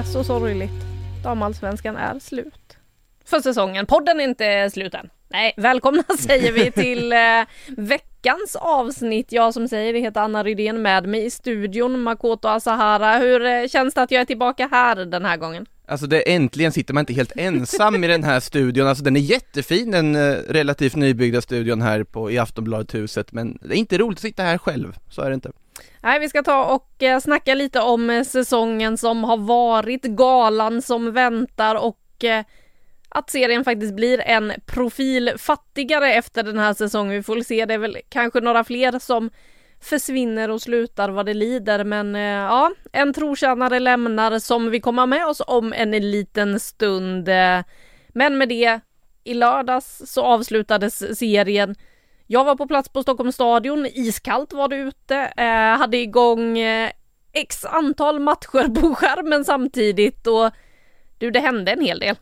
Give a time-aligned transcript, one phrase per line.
[0.00, 0.70] är så sorgligt.
[1.22, 2.76] Damallsvenskan är slut.
[3.24, 3.86] För säsongen.
[3.86, 5.10] Podden är inte slut än.
[5.28, 7.18] Nej, välkomna säger vi till eh,
[7.68, 9.32] veckans avsnitt.
[9.32, 13.18] Jag som säger det heter Anna Rydén med mig i studion, Makoto Asahara.
[13.18, 15.66] Hur eh, känns det att jag är tillbaka här den här gången?
[15.86, 19.20] Alltså det äntligen sitter man inte helt ensam i den här studion, alltså den är
[19.20, 24.18] jättefin den eh, relativt nybyggda studion här på, i Aftonbladet-huset, men det är inte roligt
[24.18, 25.50] att sitta här själv, så är det inte.
[26.02, 30.82] Nej, vi ska ta och eh, snacka lite om eh, säsongen som har varit, galan
[30.82, 32.44] som väntar och eh,
[33.08, 37.12] att serien faktiskt blir en profil fattigare efter den här säsongen.
[37.12, 39.30] Vi får väl se, det är väl kanske några fler som
[39.80, 45.26] försvinner och slutar vad det lider, men ja, en trotjänare lämnar som vi kommer med
[45.26, 47.28] oss om en liten stund.
[48.08, 48.80] Men med det,
[49.24, 51.74] i lördags så avslutades serien.
[52.32, 56.90] Jag var på plats på Stockholms stadion, iskallt var det ute, eh, hade igång eh,
[57.32, 60.50] x antal matcher på skärmen samtidigt och
[61.18, 62.16] du, det hände en hel del.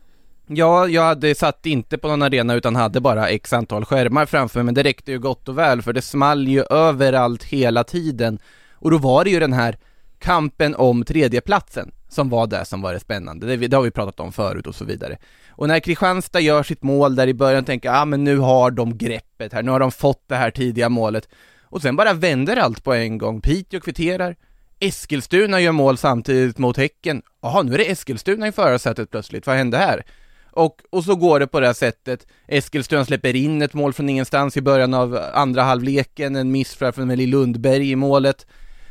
[0.46, 4.58] Ja, jag hade satt inte på någon arena utan hade bara x antal skärmar framför
[4.58, 8.38] mig, men det räckte ju gott och väl för det small ju överallt hela tiden.
[8.72, 9.78] Och då var det ju den här
[10.18, 13.46] kampen om tredjeplatsen som var det som var det spännande.
[13.46, 15.18] Det, det har vi pratat om förut och så vidare.
[15.50, 18.70] Och när Kristianstad gör sitt mål där i början tänker jag, ah, men nu har
[18.70, 21.28] de greppet här, nu har de fått det här tidiga målet.
[21.62, 23.40] Och sen bara vänder allt på en gång.
[23.40, 24.36] Piteå kvitterar,
[24.80, 27.22] Eskilstuna gör mål samtidigt mot Häcken.
[27.42, 30.04] Jaha, nu är det Eskilstuna i förarsätet plötsligt, vad hände här?
[30.50, 32.26] Och, och så går det på det här sättet.
[32.46, 36.92] Eskilstuna släpper in ett mål från ingenstans i början av andra halvleken, en miss från
[36.98, 38.46] Emelie Lundberg i målet.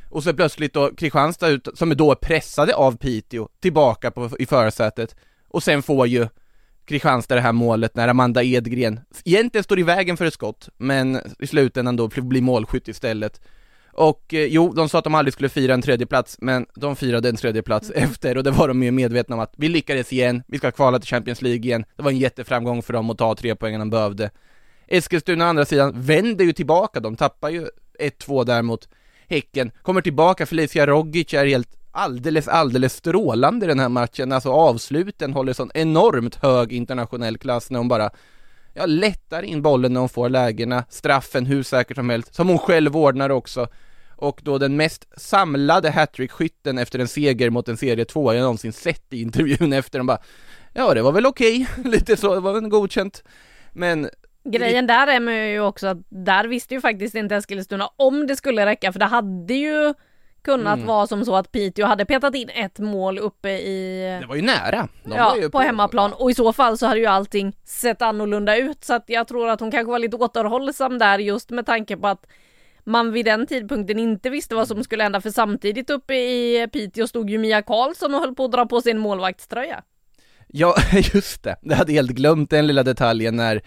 [0.10, 4.46] Och så plötsligt då Kristianstad, ut, som är då pressade av Piteå, tillbaka på, i
[4.46, 5.16] förarsätet.
[5.48, 6.28] Och sen får ju
[6.86, 11.22] Kristianstad det här målet när Amanda Edgren egentligen står i vägen för ett skott, men
[11.40, 13.42] i slutändan då blir målskytt istället.
[13.98, 16.96] Och eh, jo, de sa att de aldrig skulle fira en tredje plats men de
[16.96, 20.14] firade en tredje plats efter och det var de ju medvetna om att vi lyckades
[20.14, 21.86] igen, vi ska kvala till Champions League igen.
[21.96, 24.30] Det var en jätteframgång för dem att ta tre poängen de behövde.
[24.88, 27.68] Eskilstuna å andra sidan vänder ju tillbaka, de tappar ju
[28.00, 28.90] 1-2 där mot
[29.30, 34.52] Häcken, kommer tillbaka, Felicia Rogic är helt alldeles, alldeles strålande i den här matchen, alltså
[34.52, 38.10] avsluten håller sån enormt hög internationell klass när hon bara
[38.74, 42.60] ja, lättar in bollen när hon får lägena, straffen hur säkert som helst, som hon
[42.60, 43.68] själv ordnar också.
[44.16, 48.74] Och då den mest samlade hattrick-skytten efter en seger mot en serie 2 jag någonsin
[48.74, 50.22] sett i intervjun efter, de bara
[50.74, 53.24] Ja det var väl okej, lite så, det var väl godkänt.
[53.74, 54.10] Men
[54.52, 58.66] Grejen där är ju också att där visste ju faktiskt inte Eskilstuna om det skulle
[58.66, 59.94] räcka för det hade ju
[60.42, 60.88] kunnat Mm.
[60.88, 64.42] vara som så att Piteå hade petat in ett mål uppe i det var ju
[64.42, 64.88] nära.
[65.04, 68.58] De ja, ju på hemmaplan och i så fall så hade ju allting sett annorlunda
[68.58, 71.98] ut så att jag tror att hon kanske var lite återhållsam där just med tanke
[71.98, 72.26] på att
[72.84, 77.08] man vid den tidpunkten inte visste vad som skulle hända för samtidigt uppe i Piteå
[77.08, 79.84] stod ju Mia Karlsson och höll på att dra på sin målvaktströja.
[80.48, 80.76] Ja,
[81.14, 81.56] just det.
[81.62, 83.62] Jag hade helt glömt den lilla detaljen när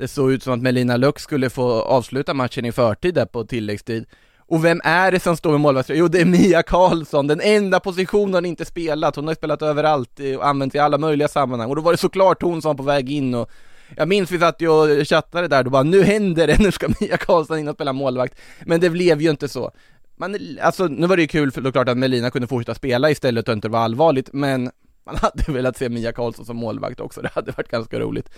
[0.00, 3.44] det såg ut som att Melina Lux skulle få avsluta matchen i förtid där på
[3.44, 4.06] tilläggstid.
[4.38, 5.98] Och vem är det som står med målvaktströja?
[5.98, 9.16] Jo, det är Mia Karlsson, den enda positionen hon inte spelat.
[9.16, 11.70] Hon har ju spelat överallt och använt i alla möjliga sammanhang.
[11.70, 13.50] Och då var det såklart hon som var på väg in och
[13.96, 16.88] jag minns vi satt ju och chattade där, då bara nu händer det, nu ska
[17.00, 18.40] Mia Karlsson in och spela målvakt.
[18.66, 19.70] Men det blev ju inte så.
[20.16, 23.48] Man, alltså, nu var det ju kul för klart att Melina kunde fortsätta spela istället
[23.48, 24.70] och inte vara allvarligt, men
[25.06, 28.30] man hade velat se Mia Karlsson som målvakt också, det hade varit ganska roligt.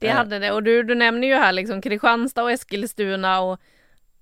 [0.00, 3.60] Det Eh, hade det och du, du nämner ju här liksom Kristianstad och Eskilstuna och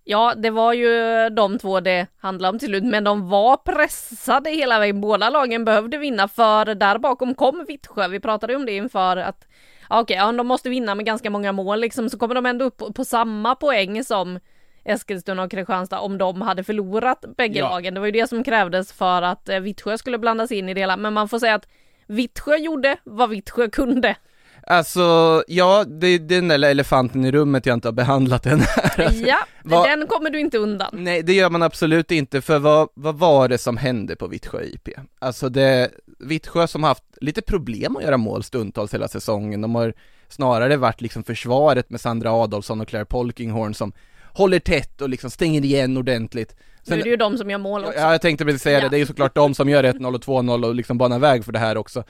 [0.05, 4.51] ja, det var ju de två det handlade om till slut, men de var pressade
[4.51, 5.01] hela vägen.
[5.01, 8.09] Båda lagen behövde vinna för där bakom kom Vittsjö.
[8.09, 9.47] Vi pratade om det inför att
[9.91, 12.65] ja, okej, ja, de måste vinna med ganska många mål liksom, så kommer de ändå
[12.65, 14.39] upp på, på samma poäng som
[14.85, 17.69] Eskilstuna och Kristianstad om de hade förlorat bägge Ja.
[17.71, 17.95] lagen.
[17.95, 20.81] Det var ju det som krävdes för att eh, Vittsjö skulle blandas in i det
[20.81, 21.69] hela, men man får säga att
[22.07, 24.17] Vittsjö gjorde vad Vittsjö kunde.
[24.67, 29.11] Alltså, ja, det är den där elefanten i rummet jag inte har behandlat än här.
[29.27, 30.89] Ja, Vad- den kommer du inte undan.
[30.93, 34.63] Nej, det gör man absolut inte, för vad, vad var det som hände på Vittsjö
[34.63, 34.89] IP?
[35.19, 39.95] Alltså det, Vittsjö som haft lite problem att göra mål stundtals hela säsongen, de har
[40.29, 43.93] snarare varit liksom försvaret med Sandra Adolfsson och Claire Polkinghorn som
[44.33, 46.57] håller tätt och liksom stänger igen ordentligt.
[46.87, 47.99] Nu är det ju de som gör mål också.
[47.99, 48.89] Ja, jag tänkte precis säga det, Ja.
[48.91, 51.53] det är ju såklart de som gör 1-0 och 2-0 och liksom banar väg för
[51.53, 52.05] det här också.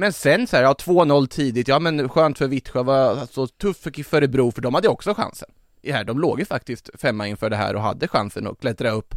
[0.00, 3.82] Men sen så här, ja 2-0 tidigt, ja men skönt för Vittsjö, var så tufft
[3.82, 5.48] för KIF Örebro, för de hade också chansen.
[5.84, 9.14] Här, de låg ju faktiskt femma inför det här och hade chansen att klättra upp.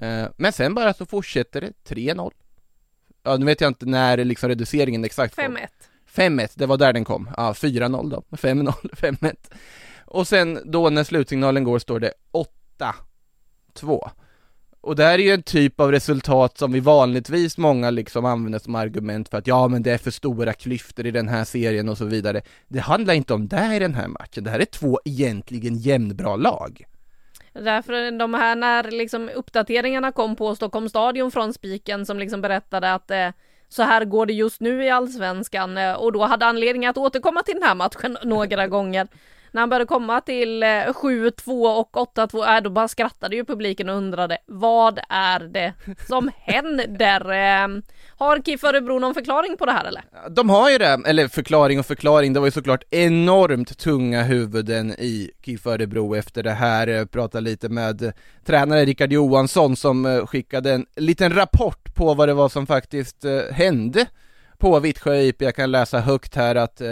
[0.00, 2.32] Eh, Men sen bara så fortsätter det, 3-0.
[3.22, 5.56] Ja, nu vet jag inte när liksom reduceringen exakt kom.
[5.56, 5.66] 5-1.
[6.14, 7.30] 5-1, det var där den kom.
[7.36, 8.22] Ja, 4-0 då.
[8.36, 9.34] 5-0, 5-1.
[10.04, 12.12] Och sen då när slutsignalen går står det
[13.74, 14.10] 8-2.
[14.82, 18.58] Och det här är ju en typ av resultat som vi vanligtvis många liksom använder
[18.58, 21.88] som argument för att ja men det är för stora klyftor i den här serien
[21.88, 22.42] och så vidare.
[22.68, 26.36] Det handlar inte om det i den här matchen, det här är två egentligen jämnbra
[26.36, 26.84] lag.
[27.52, 32.94] Därför de här när liksom uppdateringarna kom på Stockholms stadion från spiken som liksom berättade
[32.94, 33.28] att eh,
[33.68, 37.42] så här går det just nu i allsvenskan eh, och då hade anledning att återkomma
[37.42, 39.08] till den här matchen några gånger.
[39.52, 43.88] När han började komma till eh, 7-2 och 8-2, äh, då bara skrattade ju publiken
[43.88, 45.72] och undrade vad är det
[46.08, 47.30] som händer?
[47.30, 47.82] Ehm,
[48.18, 50.02] har KIF Örebro någon förklaring på det här eller?
[50.30, 54.90] De har ju det, eller förklaring och förklaring, det var ju såklart enormt tunga huvuden
[54.90, 58.12] i KIF Örebro efter det här, Jag pratade lite med
[58.44, 63.24] tränare Rickard Johansson som eh, skickade en liten rapport på vad det var som faktiskt
[63.24, 64.06] eh, hände
[64.58, 66.82] på Vittsjö IP, jag kan läsa högt här att,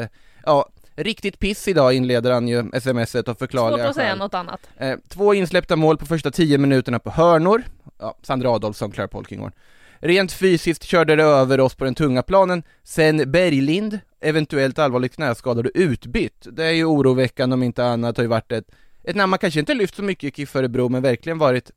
[0.45, 4.61] ja, riktigt piss idag inleder han ju smset och Svårt förklarliga att säga något annat.
[4.77, 7.63] Eh, två insläppta mål på första tio minuterna på hörnor,
[7.99, 9.53] ja, Sandra Adolfsson, Claire Polkinghorn.
[10.01, 15.67] Rent fysiskt körde det över oss på den tunga planen, sen Berglind, eventuellt allvarligt knäskadad
[15.67, 16.47] och utbytt.
[16.53, 18.71] Det är ju oroväckande om inte annat, har ju varit ett,
[19.05, 20.55] ett namn man kanske inte lyft så mycket i KIF
[20.91, 21.71] men verkligen varit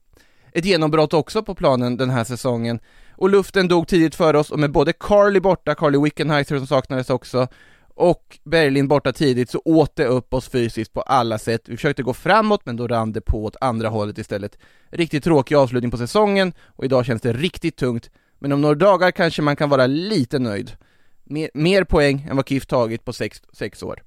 [0.53, 2.79] ett genombrott också på planen den här säsongen.
[3.12, 7.09] Och luften dog tidigt för oss och med både Carly borta, Carly Wickenheiser som saknades
[7.09, 7.47] också,
[8.01, 11.62] och Berlin borta tidigt så åt det upp oss fysiskt på alla sätt.
[11.65, 14.57] Vi försökte gå framåt men då rann det på åt andra hållet istället.
[14.89, 18.09] Riktigt tråkig avslutning på säsongen och idag känns det riktigt tungt.
[18.39, 20.71] Men om några dagar kanske man kan vara lite nöjd.
[21.24, 24.03] Mer, mer poäng än vad KIF tagit på sex, sex år.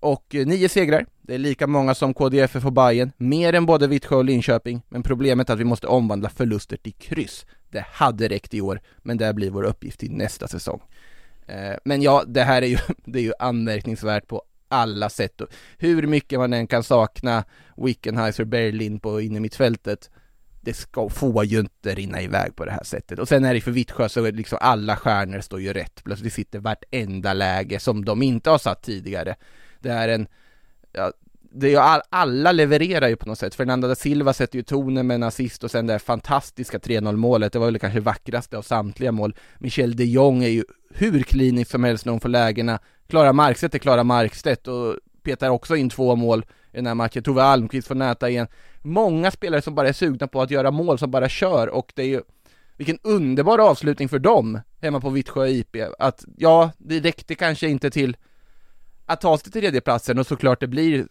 [0.00, 3.86] Och eh, nio segrar, det är lika många som KDFF och Bayern, mer än både
[3.86, 7.46] Vittsjö och Linköping, men problemet är att vi måste omvandla förluster till kryss.
[7.70, 10.80] Det hade räckt i år, men det blir vår uppgift till nästa säsong.
[11.46, 15.40] Eh, men ja, det här är ju, det är ju anmärkningsvärt på alla sätt.
[15.40, 15.48] Och
[15.78, 17.44] Hur mycket man än kan sakna
[17.76, 20.10] Wickenheiser Berlin på inne mittfältet
[20.66, 23.18] det ska, får ju inte rinna iväg på det här sättet.
[23.18, 26.04] Och sen är det för Vittsjö så liksom alla stjärnor står ju rätt.
[26.04, 29.36] Plötsligt sitter vartenda läge som de inte har satt tidigare.
[29.80, 30.26] Det är en,
[30.92, 31.12] ja,
[31.50, 33.54] det är ju all, alla levererar ju på något sätt.
[33.54, 37.16] Fernanda da Silva sätter ju tonen med en assist och sen det här fantastiska 3-0
[37.16, 39.34] målet, det var väl kanske vackraste av samtliga mål.
[39.58, 42.78] Michel de Jong är ju hur klinisk som helst när hon får lägena.
[43.08, 47.22] Klara Markstedt är Klara Markstedt och petar också in två mål i den här matchen.
[47.22, 48.46] Tove Almqvist får näta igen.
[48.82, 52.02] Många spelare som bara är sugna på att göra mål, som bara kör och det
[52.02, 52.22] är ju
[52.76, 55.76] vilken underbar avslutning för dem hemma på Vittsjö IP.
[55.98, 58.16] Att ja, det räckte kanske inte till
[59.06, 61.06] att ta sig till tredjeplatsen och såklart det blir,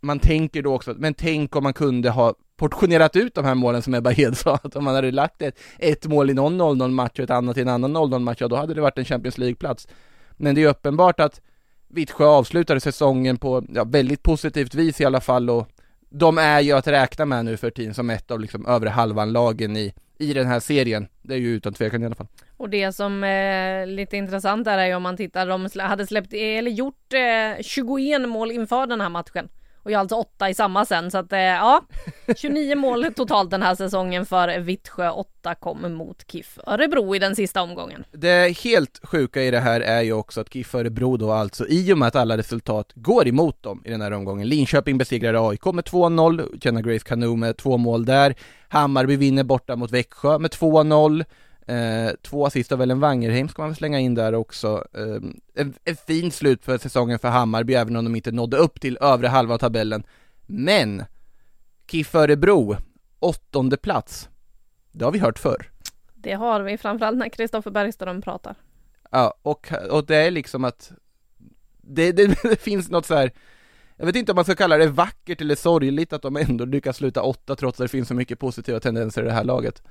[0.00, 3.82] man tänker då också, men tänk om man kunde ha portionerat ut de här målen
[3.82, 6.90] som Ebba Hed sa, att om man hade lagt ett, ett mål i någon 0-0
[6.90, 9.04] match och ett annat i en annan 0-0 match, ja då hade det varit en
[9.04, 9.88] Champions League-plats.
[10.36, 11.40] Men det är ju uppenbart att
[11.88, 15.68] Vittsjö avslutade säsongen på ja, väldigt positivt vis i alla fall och
[16.10, 19.76] de är ju att räkna med nu för tiden som ett av liksom övre halvan-lagen
[19.76, 21.08] i, i den här serien.
[21.22, 22.26] Det är ju utan tvekan i alla fall.
[22.56, 26.32] Och det som är lite intressant där är ju om man tittar, de hade släppt,
[26.32, 29.48] eller gjort eh, 21 mål inför den här matchen.
[29.82, 31.82] Och jag har alltså åtta i samma sen, så att eh, ja,
[32.36, 37.36] 29 mål totalt den här säsongen för Vittsjö, 8 kom mot KIF Örebro i den
[37.36, 38.04] sista omgången.
[38.12, 41.92] Det helt sjuka i det här är ju också att KIF Örebro då alltså, i
[41.92, 44.48] och med att alla resultat går emot dem i den här omgången.
[44.48, 48.34] Linköping besegrar AIK med 2-0, Jenna Grace Kanu med två mål där.
[48.68, 51.24] Hammarby vinner borta mot Växjö med 2-0.
[51.68, 54.84] Eh, två assist av Ellen Wangerheim ska man väl slänga in där också.
[54.94, 58.80] Eh, en, en fin slut för säsongen för Hammarby, även om de inte nådde upp
[58.80, 60.02] till övre halva av tabellen.
[60.46, 61.04] Men,
[61.90, 62.76] KIF Örebro,
[63.18, 64.28] åttonde plats.
[64.92, 65.70] Det har vi hört förr.
[66.14, 68.54] Det har vi, framförallt när Kristoffer Bergström pratar.
[69.10, 70.92] Ja, och, och det är liksom att
[71.76, 73.30] det, det, det finns något så här.
[73.96, 76.96] jag vet inte om man ska kalla det vackert eller sorgligt att de ändå lyckas
[76.96, 79.82] sluta åtta trots att det finns så mycket positiva tendenser i det här laget.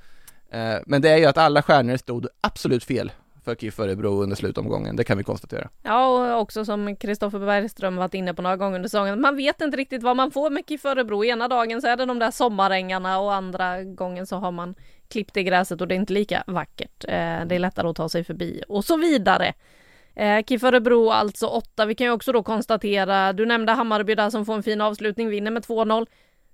[0.52, 3.12] Eh, men det är ju att alla stjärnor stod absolut fel
[3.48, 5.68] för KIF Örebro under slutomgången, det kan vi konstatera.
[5.82, 9.60] Ja, och också som Kristoffer Bergström varit inne på några gånger under säsongen, man vet
[9.60, 11.24] inte riktigt vad man får med KIF Örebro.
[11.24, 14.74] Ena dagen så är det de där sommarängarna och andra gången så har man
[15.08, 17.04] klippt i gräset och det är inte lika vackert.
[17.04, 19.54] Eh, det är lättare att ta sig förbi och så vidare.
[20.14, 21.86] Eh, KIF Örebro alltså åtta.
[21.86, 25.28] Vi kan ju också då konstatera, du nämnde Hammarby där som får en fin avslutning,
[25.28, 26.06] vinner med 2-0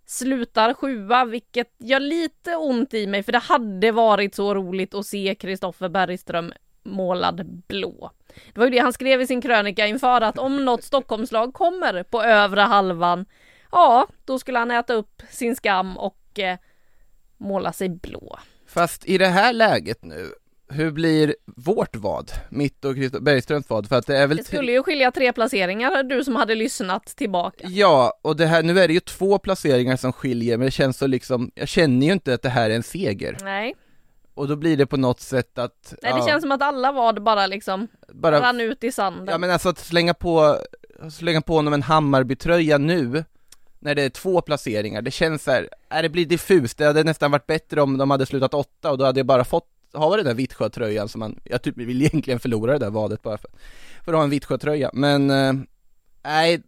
[0.07, 5.07] slutar sjua, vilket gör lite ont i mig för det hade varit så roligt att
[5.07, 6.53] se Kristoffer Bergström
[6.85, 8.11] målad blå.
[8.53, 12.03] Det var ju det han skrev i sin krönika inför att om något Stockholmslag kommer
[12.03, 13.27] på övre halvan,
[13.73, 16.59] ja, då skulle han äta upp sin skam och eh,
[17.37, 18.39] måla sig blå.
[18.67, 20.33] Fast i det här läget nu,
[20.75, 22.31] hur blir vårt vad?
[22.49, 23.89] Mitt och Christer Bergströms vad?
[23.89, 24.37] För att det är väl...
[24.37, 27.67] Det skulle ju skilja tre placeringar, du som hade lyssnat tillbaka.
[27.69, 30.99] Ja, och det här, nu är det ju två placeringar som skiljer, men det känns
[30.99, 33.37] så liksom, jag känner ju inte att det här är en seger.
[33.43, 33.75] Nej.
[34.35, 35.95] Och då blir det på något sätt att...
[36.03, 39.27] Nej, det ja, känns som att alla vad bara liksom bara, rann ut i sanden.
[39.29, 40.59] Ja, men alltså att slänga på,
[41.11, 43.25] slänga på honom en Hammarby-tröja nu,
[43.79, 47.05] när det är två placeringar, det känns så här, är det blir diffust, det hade
[47.05, 50.17] nästan varit bättre om de hade slutat åtta och då hade jag bara fått ha
[50.17, 53.51] den där Vittsjö-tröjan som man, jag typ vill egentligen förlora det där vadet bara för,
[54.05, 55.53] för att ha en Vittsjö-tröja, men eh,
[56.25, 56.63] nej,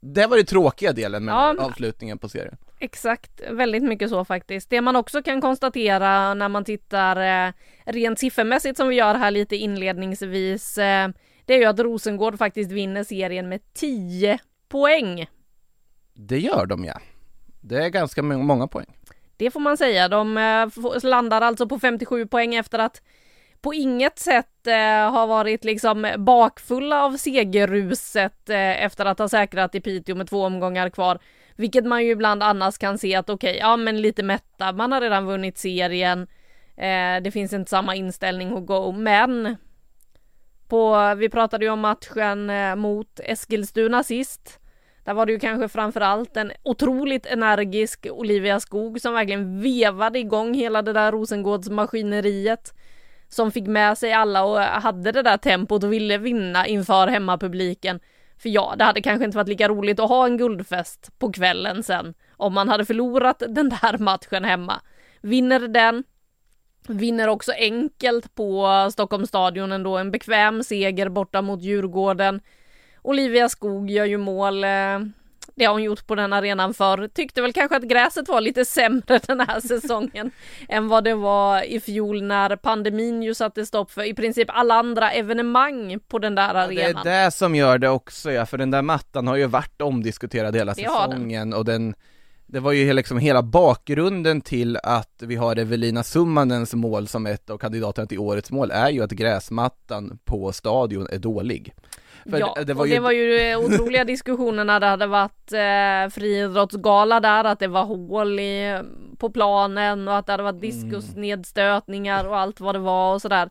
[0.00, 2.56] det var det tråkiga delen med ja, avslutningen på serien.
[2.78, 4.70] Exakt, väldigt mycket så faktiskt.
[4.70, 7.52] Det man också kan konstatera när man tittar eh,
[7.84, 11.08] rent siffermässigt som vi gör här lite inledningsvis, eh,
[11.44, 14.38] det är ju att Rosengård faktiskt vinner serien med 10
[14.68, 15.26] poäng.
[16.14, 17.00] Det gör de ja.
[17.60, 18.86] Det är ganska många poäng.
[19.42, 20.08] Det får man säga.
[20.08, 20.68] De eh,
[21.02, 23.02] landar alltså på 57 poäng efter att
[23.60, 29.74] på inget sätt eh, har varit liksom bakfulla av segerruset eh, efter att ha säkrat
[29.74, 31.18] i Piteå med två omgångar kvar.
[31.56, 34.92] Vilket man ju ibland annars kan se att okej, okay, ja men lite mätta, man
[34.92, 36.26] har redan vunnit serien.
[36.76, 39.56] Eh, det finns inte samma inställning att gå, men
[40.68, 44.58] på, vi pratade ju om matchen eh, mot Eskilstuna sist.
[45.04, 50.54] Där var det ju kanske framförallt en otroligt energisk Olivia Skog som verkligen vevade igång
[50.54, 52.74] hela det där Rosengårdsmaskineriet.
[53.28, 58.00] Som fick med sig alla och hade det där tempot och ville vinna inför hemmapubliken.
[58.38, 61.82] För ja, det hade kanske inte varit lika roligt att ha en guldfest på kvällen
[61.82, 64.80] sen om man hade förlorat den där matchen hemma.
[65.20, 66.04] Vinner den,
[66.88, 72.40] vinner också enkelt på Stockholms stadion ändå, en bekväm seger borta mot Djurgården.
[73.02, 74.64] Olivia Skog gör ju mål.
[74.64, 74.98] Eh,
[75.54, 77.08] det har hon gjort på den arenan förr.
[77.14, 80.30] Tyckte väl kanske att gräset var lite sämre den här säsongen
[80.68, 84.74] än vad det var i fjol när pandemin ju satte stopp för i princip alla
[84.74, 86.92] andra evenemang på den där arenan.
[86.96, 89.46] Ja, det är det som gör det också ja, för den där mattan har ju
[89.46, 91.94] varit omdiskuterad hela säsongen och den
[92.52, 97.50] det var ju liksom hela bakgrunden till att vi har Evelina Summanens mål som ett
[97.50, 101.74] av kandidaterna till årets mål är ju att gräsmattan på stadion är dålig.
[102.30, 102.94] För ja, det var, ju...
[102.94, 107.84] det var ju otroliga diskussioner när det hade varit eh, friidrottsgala där, att det var
[107.84, 108.82] hål i,
[109.18, 113.50] på planen och att det hade varit diskusnedstötningar och allt vad det var och sådär.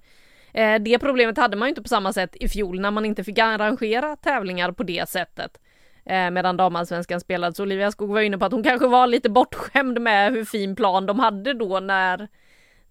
[0.53, 3.23] Eh, det problemet hade man ju inte på samma sätt i fjol när man inte
[3.23, 5.57] fick arrangera tävlingar på det sättet.
[6.11, 7.59] Eh, medan damallsvenskan spelades.
[7.59, 11.05] Olivia Skog var inne på att hon kanske var lite bortskämd med hur fin plan
[11.05, 12.27] de hade då när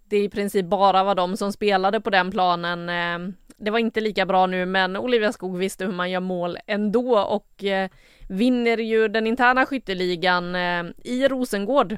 [0.04, 2.88] det i princip bara var de som spelade på den planen.
[2.88, 6.58] Eh, det var inte lika bra nu, men Olivia Skog visste hur man gör mål
[6.66, 7.90] ändå och eh,
[8.28, 11.96] vinner ju den interna skytteligan eh, i Rosengård.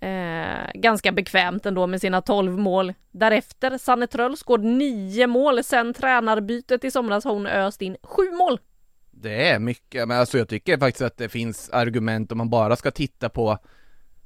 [0.00, 2.94] Eh, ganska bekvämt ändå med sina 12 mål.
[3.10, 5.64] Därefter Sanne Trölsgård 9 mål.
[5.64, 8.58] Sen tränarbytet i somras har hon öst in 7 mål.
[9.20, 12.76] Det är mycket, men alltså jag tycker faktiskt att det finns argument om man bara
[12.76, 13.58] ska titta på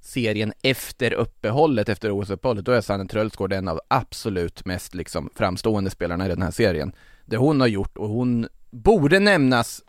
[0.00, 5.90] serien efter uppehållet, efter OS-uppehållet, då är Sanne Trölsgård en av absolut mest liksom framstående
[5.90, 6.92] spelarna i den här serien.
[7.24, 9.82] Det hon har gjort och hon borde nämnas,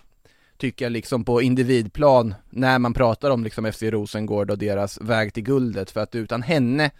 [0.57, 5.33] tycker jag, liksom på individplan när man pratar om liksom FC Rosengård och deras väg
[5.33, 6.91] till guldet, för att utan henne,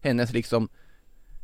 [0.00, 0.68] hennes liksom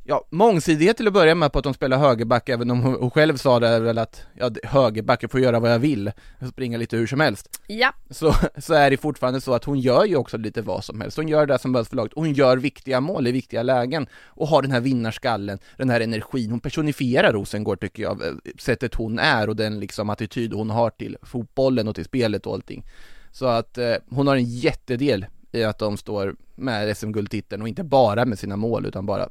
[0.09, 3.37] ja, mångsidighet till att börja med på att de spelar högerback, även om hon själv
[3.37, 6.13] sa det väl att ja, högerback, jag får göra vad jag vill,
[6.51, 7.61] springa lite hur som helst.
[7.67, 7.93] Ja.
[8.11, 11.17] Så, så är det fortfarande så att hon gör ju också lite vad som helst,
[11.17, 14.49] hon gör det som behövs för laget, hon gör viktiga mål i viktiga lägen och
[14.49, 18.23] har den här vinnarskallen, den här energin, hon personifierar Rosengård tycker jag,
[18.59, 22.55] sättet hon är och den liksom attityd hon har till fotbollen och till spelet och
[22.55, 22.85] allting.
[23.33, 27.85] Så att eh, hon har en jättedel i att de står med SM-guldtiteln och inte
[27.85, 29.29] bara med sina mål utan bara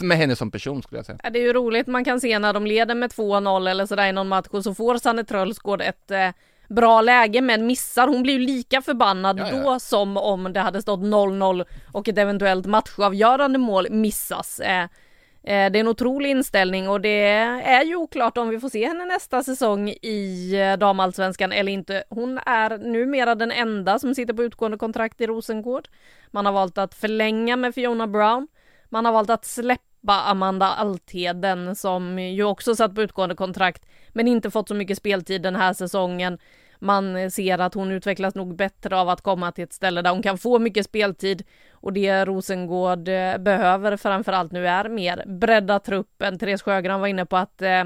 [0.00, 1.18] med henne som person skulle jag säga.
[1.22, 4.06] Ja, det är ju roligt man kan se när de leder med 2-0 eller sådär
[4.06, 6.30] i någon match och så får Sanne Trölsgård ett eh,
[6.68, 8.08] bra läge men missar.
[8.08, 9.62] Hon blir ju lika förbannad ja, ja.
[9.62, 14.60] då som om det hade stått 0-0 och ett eventuellt matchavgörande mål missas.
[14.60, 14.86] Eh,
[15.46, 17.24] Eh, det är en otrolig inställning och det
[17.64, 22.04] är ju oklart om vi får se henne nästa säsong i eh, damallsvenskan eller inte.
[22.10, 25.88] Hon är numera den enda som sitter på utgående kontrakt i Rosengård.
[26.30, 28.48] Man har valt att förlänga med Fiona Brown.
[28.88, 34.28] Man har valt att släppa Amanda Altheden som ju också satt på utgående kontrakt men
[34.28, 36.38] inte fått så mycket speltid den här säsongen.
[36.78, 40.22] Man ser att hon utvecklas nog bättre av att komma till ett ställe där hon
[40.22, 41.44] kan få mycket speltid
[41.80, 46.38] och det Rosengård eh, behöver framförallt nu är mer bredda truppen.
[46.38, 47.84] Therese Sjögran var inne på att eh,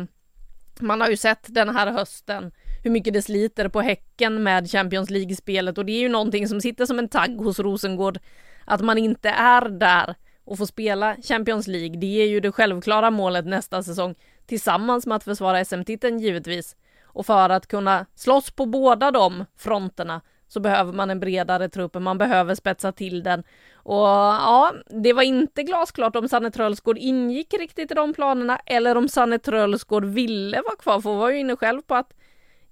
[0.80, 5.11] man har ju sett den här hösten hur mycket det sliter på Häcken med Champions
[5.11, 8.18] League-spelet och det är ju någonting som sitter som en tagg hos Rosengård
[8.64, 11.97] att man inte är där och får spela Champions League.
[11.97, 14.14] Det är ju det självklara målet nästa säsong
[14.47, 16.76] tillsammans med att försvara SM-titeln givetvis.
[17.04, 20.20] Och för att kunna slåss på båda de fronterna
[20.52, 23.42] så behöver man en bredare trupp, man behöver spetsa till den.
[23.75, 28.97] Och ja, det var inte glasklart om Sanne Trölsgård ingick riktigt i de planerna eller
[28.97, 32.12] om Sanne Trölsgård ville vara kvar, för hon var ju inne själv på att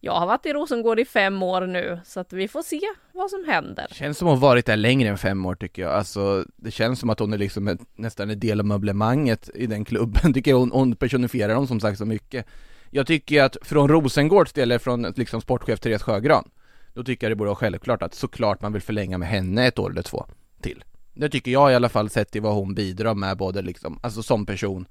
[0.01, 2.81] jag har varit i Rosengård i fem år nu, så att vi får se
[3.13, 3.87] vad som händer.
[3.91, 7.11] Känns som hon varit där längre än fem år tycker jag, alltså det känns som
[7.11, 10.59] att hon är liksom ett, nästan en del av möblemanget i den klubben, tycker jag
[10.59, 12.47] hon, hon personifierar dem som sagt så mycket.
[12.91, 16.51] Jag tycker att från Rosengårds del, eller från liksom sportchef Therese Sjögran,
[16.99, 19.79] då tycker jag det borde vara självklart att såklart man vill förlänga med henne ett
[19.79, 20.27] år eller två
[20.61, 20.85] till.
[21.15, 24.23] Det tycker jag i alla fall sett till vad hon bidrar med både liksom, alltså
[24.23, 24.87] som person.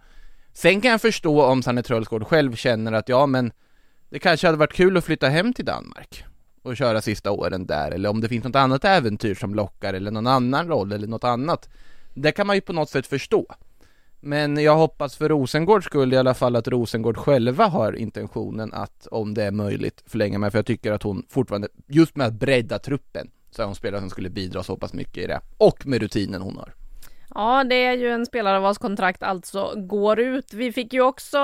[0.53, 3.51] Sen kan jag förstå om Sanne Trölsgård själv känner att ja men
[4.09, 6.23] det kanske hade varit kul att flytta hem till Danmark
[6.61, 10.11] och köra sista åren där eller om det finns något annat äventyr som lockar eller
[10.11, 11.69] någon annan roll eller något annat.
[12.13, 13.45] Det kan man ju på något sätt förstå.
[14.19, 19.07] Men jag hoppas för Rosengårds skull i alla fall att Rosengård själva har intentionen att
[19.11, 22.33] om det är möjligt förlänga med för jag tycker att hon fortfarande, just med att
[22.33, 25.41] bredda truppen, så är hon spelare som skulle bidra så pass mycket i det.
[25.57, 26.73] Och med rutinen hon har.
[27.35, 30.53] Ja, det är ju en spelare vars kontrakt alltså går ut.
[30.53, 31.37] Vi fick ju också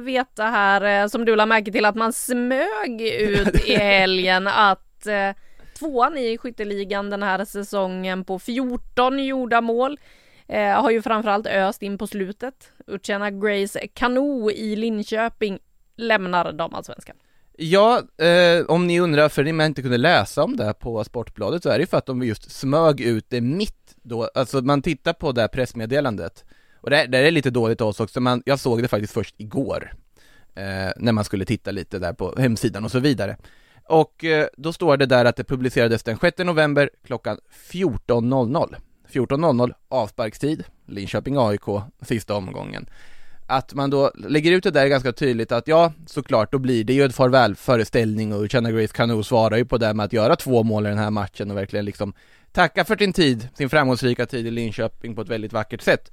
[0.00, 5.06] veta här, eh, som du la märke till, att man smög ut i helgen att
[5.06, 5.30] eh,
[5.78, 9.98] tvåan i skytteligan den här säsongen på 14 gjorda mål
[10.48, 12.72] eh, har ju framförallt öst in på slutet.
[12.86, 15.58] Uchenna Grace Kano i Linköping
[15.96, 17.16] lämnar damallsvenskan.
[17.58, 21.62] Ja, eh, om ni undrar för ni inte kunde läsa om det här på Sportbladet
[21.62, 24.82] så är det ju för att de just smög ut det mitt då, alltså man
[24.82, 26.44] tittar på det här pressmeddelandet
[26.80, 29.34] och det, det är lite dåligt av oss också, men jag såg det faktiskt först
[29.38, 29.92] igår
[30.54, 33.36] eh, när man skulle titta lite där på hemsidan och så vidare.
[33.88, 37.38] Och eh, då står det där att det publicerades den 6 november klockan
[37.70, 38.76] 14.00.
[39.12, 42.86] 14.00 avsparkstid, Linköping AIK, sista omgången
[43.46, 46.92] att man då lägger ut det där ganska tydligt att ja, såklart, då blir det
[46.92, 50.62] ju en farvälföreställning och Channa Grace Kanu svarar ju på det med att göra två
[50.62, 52.12] mål i den här matchen och verkligen liksom
[52.52, 56.12] tacka för sin tid, sin framgångsrika tid i Linköping på ett väldigt vackert sätt.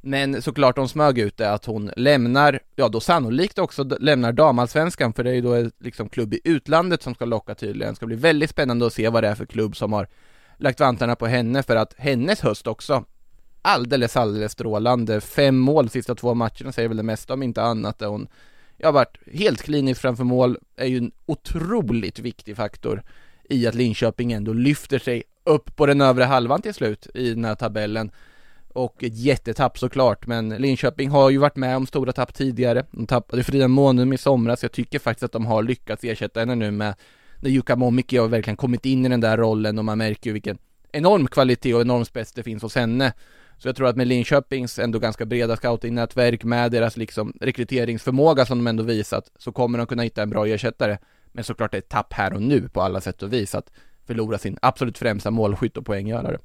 [0.00, 5.12] Men såklart hon smög ut det att hon lämnar, ja då sannolikt också lämnar damallsvenskan
[5.12, 7.92] för det är ju då en liksom klubb i utlandet som ska locka tydligen.
[7.92, 10.08] Det ska bli väldigt spännande att se vad det är för klubb som har
[10.62, 13.04] lagt vantarna på henne för att hennes höst också
[13.62, 15.20] alldeles, alldeles strålande.
[15.20, 17.98] Fem mål sista två matcherna säger väl det mesta om inte annat.
[17.98, 18.28] Där hon
[18.76, 23.02] jag har varit helt klinisk framför mål, är ju en otroligt viktig faktor
[23.48, 27.44] i att Linköping ändå lyfter sig upp på den övre halvan till slut i den
[27.44, 28.10] här tabellen.
[28.68, 32.84] Och ett jättetapp såklart, men Linköping har ju varit med om stora tapp tidigare.
[32.90, 36.54] De tappade Frida Månum i somras, jag tycker faktiskt att de har lyckats ersätta henne
[36.54, 36.94] nu med
[37.42, 40.32] när Jukka Momiki har verkligen kommit in i den där rollen och man märker ju
[40.32, 40.58] vilken
[40.92, 43.12] enorm kvalitet och enorm spets det finns hos henne.
[43.58, 48.58] Så jag tror att med Linköpings ändå ganska breda scoutingnätverk, med deras liksom rekryteringsförmåga som
[48.58, 50.98] de ändå visat, så kommer de kunna hitta en bra ersättare.
[51.32, 53.72] Men såklart det är ett tapp här och nu på alla sätt och vis att
[54.06, 56.38] förlora sin absolut främsta målskytt och poänggörare.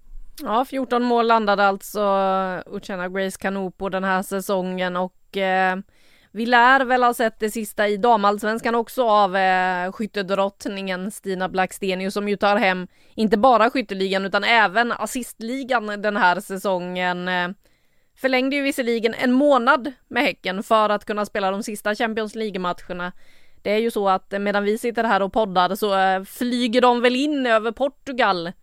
[0.43, 2.01] Ja, 14 mål landade alltså
[2.65, 5.77] Uchenna Grace Kanopo den här säsongen och eh,
[6.31, 12.13] vi lär väl ha sett det sista i damallsvenskan också av eh, skyttedrottningen Stina Blackstenius
[12.13, 17.27] som ju tar hem inte bara skytteligan utan även assistligan den här säsongen.
[17.27, 17.49] Eh,
[18.15, 23.11] förlängde ju visserligen en månad med Häcken för att kunna spela de sista Champions League-matcherna.
[23.61, 27.01] Det är ju så att medan vi sitter här och poddar så eh, flyger de
[27.01, 28.53] väl in över Portugal eh,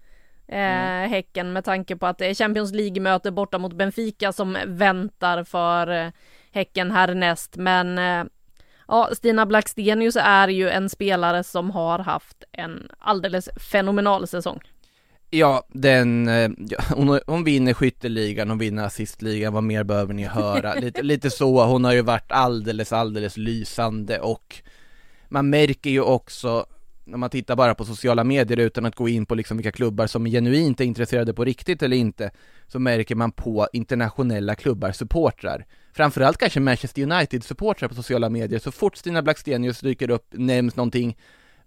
[0.49, 1.11] mm.
[1.11, 5.89] Häcken med tanke på att det är Champions League-möte borta mot Benfica som väntar för
[5.89, 6.09] eh,
[6.55, 7.57] Häcken härnäst.
[7.57, 8.25] Men eh,
[8.89, 14.61] ja, Stina Blackstenius är ju en spelare som har haft en alldeles fenomenal säsong.
[15.31, 20.25] Ja, den, eh, ja, hon, hon vinner skytteligan, hon vinner assistligan, vad mer behöver ni
[20.25, 20.75] höra?
[20.81, 24.63] Lite, lite så, hon har ju varit alldeles, alldeles lysande och
[25.29, 26.67] man märker ju också
[27.05, 30.07] när man tittar bara på sociala medier utan att gå in på liksom vilka klubbar
[30.07, 32.31] som genuint är intresserade på riktigt eller inte,
[32.67, 35.67] så märker man på internationella klubbar supportrar.
[35.93, 41.17] Framförallt kanske Manchester United-supportrar på sociala medier, så fort Stina Blackstenius dyker upp, nämns någonting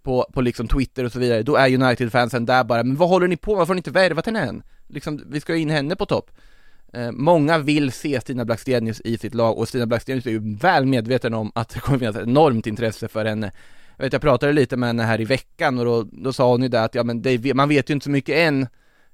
[0.02, 3.28] på, på liksom Twitter och så vidare, då är United-fansen där bara, men vad håller
[3.28, 4.62] ni på med, varför har ni inte värvat henne än?
[4.86, 6.30] Liksom, vi ska in henne på topp.
[6.92, 10.86] Eh, många vill se Stina Blackstenius i sitt lag och Stina Blackstenius är ju väl
[10.86, 13.52] medveten om att det kommer finnas ett enormt intresse för henne.
[13.98, 16.62] Jag vet, jag pratade lite med henne här i veckan och då, då sa hon
[16.62, 18.66] ju det att, ja men det, man vet ju inte så mycket än,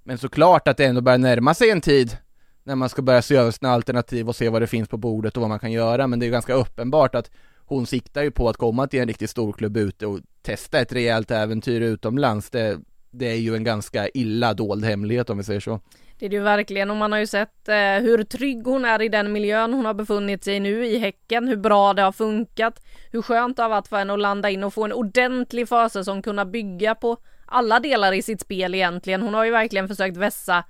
[0.03, 2.17] men såklart att det ändå börjar närma sig en tid
[2.65, 5.37] när man ska börja se över sina alternativ och se vad det finns på bordet
[5.37, 7.31] och vad man kan göra, men det är ju ganska uppenbart att
[7.67, 10.93] hon siktar ju på att komma till en riktigt stor klubb ute och testa ett
[10.93, 12.51] rejält äventyr utomlands.
[12.51, 12.79] Det,
[13.11, 15.81] det är ju en ganska illa dold hemlighet om vi säger så.
[16.19, 19.03] Det är det ju verkligen och man har ju sett eh, hur trygg hon är
[19.03, 22.85] i den miljön hon har befunnit sig nu i Häcken, hur bra det har funkat,
[23.13, 26.23] hur skönt det har varit för henne att landa in och få en ordentlig försäsong,
[26.23, 29.23] kunna bygga på alla delar i sitt spel egentligen.
[29.23, 30.65] Hon har ju verkligen försökt vässa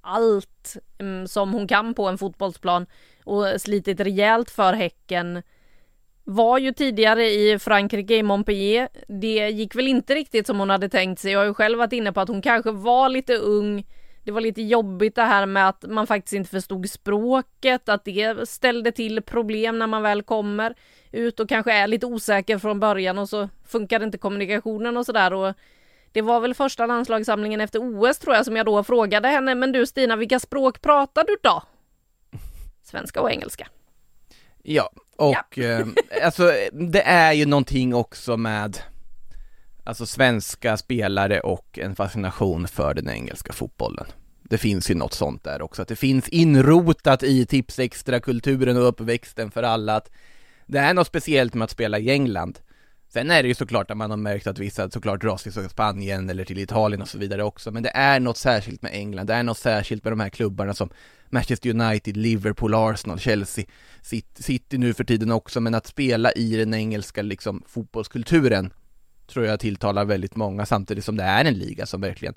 [0.00, 2.86] allt mm, som hon kan på en fotbollsplan
[3.24, 5.42] och slitit rejält för Häcken.
[6.24, 8.88] Var ju tidigare i Frankrike i Montpellier.
[9.08, 11.32] Det gick väl inte riktigt som hon hade tänkt sig.
[11.32, 13.84] Jag har ju själv varit inne på att hon kanske var lite ung
[14.30, 18.48] det var lite jobbigt det här med att man faktiskt inte förstod språket, att det
[18.48, 20.74] ställde till problem när man väl kommer
[21.12, 25.32] ut och kanske är lite osäker från början och så funkar inte kommunikationen och sådär
[25.32, 25.54] och
[26.12, 29.72] det var väl första landslagssamlingen efter OS tror jag som jag då frågade henne, men
[29.72, 31.62] du Stina, vilka språk pratar du då?
[32.82, 33.68] Svenska och engelska.
[34.62, 35.64] Ja, och ja.
[35.64, 35.86] eh,
[36.24, 38.78] alltså det är ju någonting också med
[39.84, 44.06] Alltså svenska spelare och en fascination för den engelska fotbollen.
[44.50, 49.50] Det finns ju något sånt där också, att det finns inrotat i Tipsextra-kulturen och uppväxten
[49.50, 50.10] för alla att
[50.66, 52.58] det är något speciellt med att spela i England.
[53.08, 56.30] Sen är det ju såklart att man har märkt att vissa såklart dras till Spanien
[56.30, 59.34] eller till Italien och så vidare också, men det är något särskilt med England, det
[59.34, 60.90] är något särskilt med de här klubbarna som
[61.28, 63.64] Manchester United, Liverpool, Arsenal, Chelsea,
[64.34, 68.72] City nu för tiden också, men att spela i den engelska liksom fotbollskulturen
[69.26, 72.34] tror jag tilltalar väldigt många samtidigt som det är en liga som verkligen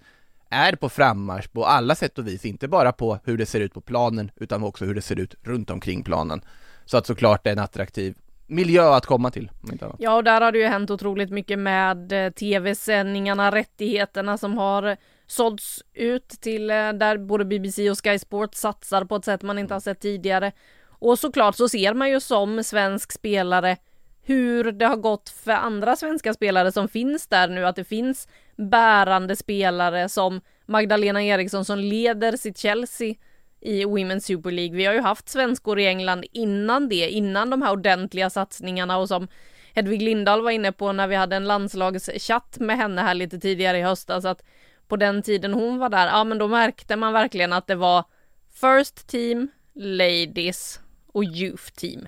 [0.49, 3.73] är på frammarsch på alla sätt och vis, inte bara på hur det ser ut
[3.73, 6.41] på planen utan också hur det ser ut runt omkring planen.
[6.85, 8.15] Så att såklart det är en attraktiv
[8.47, 9.51] miljö att komma till.
[9.99, 14.97] Ja, och där har det ju hänt otroligt mycket med eh, tv-sändningarna, rättigheterna som har
[15.27, 19.59] sålts ut till eh, där både BBC och Sky Sport satsar på ett sätt man
[19.59, 20.51] inte har sett tidigare.
[20.87, 23.77] Och såklart så ser man ju som svensk spelare
[24.25, 28.27] hur det har gått för andra svenska spelare som finns där nu, att det finns
[28.55, 33.15] bärande spelare som Magdalena Eriksson som leder sitt Chelsea
[33.61, 34.77] i Women's Super League.
[34.77, 39.07] Vi har ju haft svenskor i England innan det, innan de här ordentliga satsningarna och
[39.07, 39.27] som
[39.75, 43.77] Hedvig Lindahl var inne på när vi hade en landslagschatt med henne här lite tidigare
[43.77, 44.43] i höstas att
[44.87, 48.03] på den tiden hon var där, ja men då märkte man verkligen att det var
[48.53, 52.07] First Team, Ladies och Youth Team.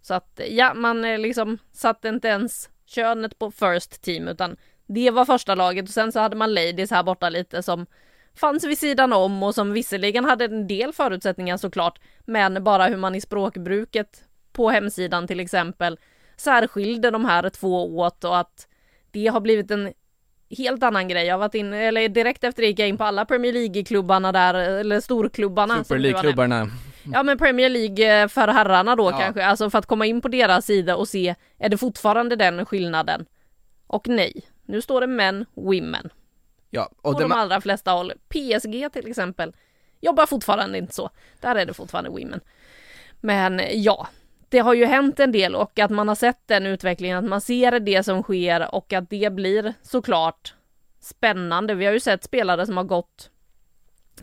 [0.00, 4.56] Så att ja, man eh, liksom satte inte ens könet på first team utan
[4.88, 7.86] det var första laget och sen så hade man ladies här borta lite som
[8.34, 12.96] fanns vid sidan om och som visserligen hade en del förutsättningar såklart, men bara hur
[12.96, 15.98] man i språkbruket på hemsidan till exempel
[16.36, 18.68] särskilde de här två åt och att
[19.10, 19.92] det har blivit en
[20.58, 21.26] helt annan grej.
[21.26, 24.32] Jag har varit in, eller direkt efter det gick jag in på alla Premier League-klubbarna
[24.32, 25.84] där, eller storklubbarna.
[25.84, 26.70] Super League-klubbarna.
[27.12, 29.18] Ja men Premier League eh, för herrarna då ja.
[29.18, 32.66] kanske, alltså för att komma in på deras sida och se, är det fortfarande den
[32.66, 33.26] skillnaden?
[33.86, 36.10] Och nej, nu står det män, women.
[36.70, 38.12] Ja, och på de allra flesta håll.
[38.28, 39.52] PSG till exempel
[40.00, 41.10] jobbar fortfarande inte så.
[41.40, 42.40] Där är det fortfarande women.
[43.20, 44.08] Men ja,
[44.48, 47.40] det har ju hänt en del och att man har sett den utvecklingen, att man
[47.40, 50.54] ser det som sker och att det blir såklart
[51.00, 51.74] spännande.
[51.74, 53.30] Vi har ju sett spelare som har gått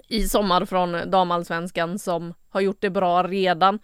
[0.08, 3.80] i sommar från damallsvenskan som har gjort det bra redan.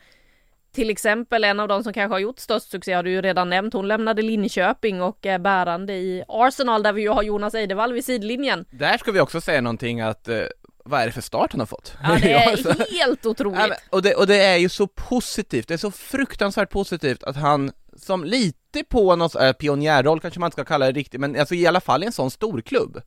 [0.72, 3.50] Till exempel en av de som kanske har gjort störst succé har du ju redan
[3.50, 3.74] nämnt.
[3.74, 8.06] Hon lämnade Linköping och är bärande i Arsenal där vi ju har Jonas Eidevall vid
[8.06, 8.66] sidlinjen.
[8.72, 10.42] Där ska vi också säga någonting att eh,
[10.86, 11.94] vad är det för start han har fått?
[12.04, 13.60] Ja, det är helt otroligt!
[13.60, 17.36] Ja, och, det, och det är ju så positivt, det är så fruktansvärt positivt att
[17.36, 21.40] han som lite på någon äh, pionjärroll kanske man inte ska kalla det riktigt, men
[21.40, 23.02] alltså i alla fall i en sån stor klubb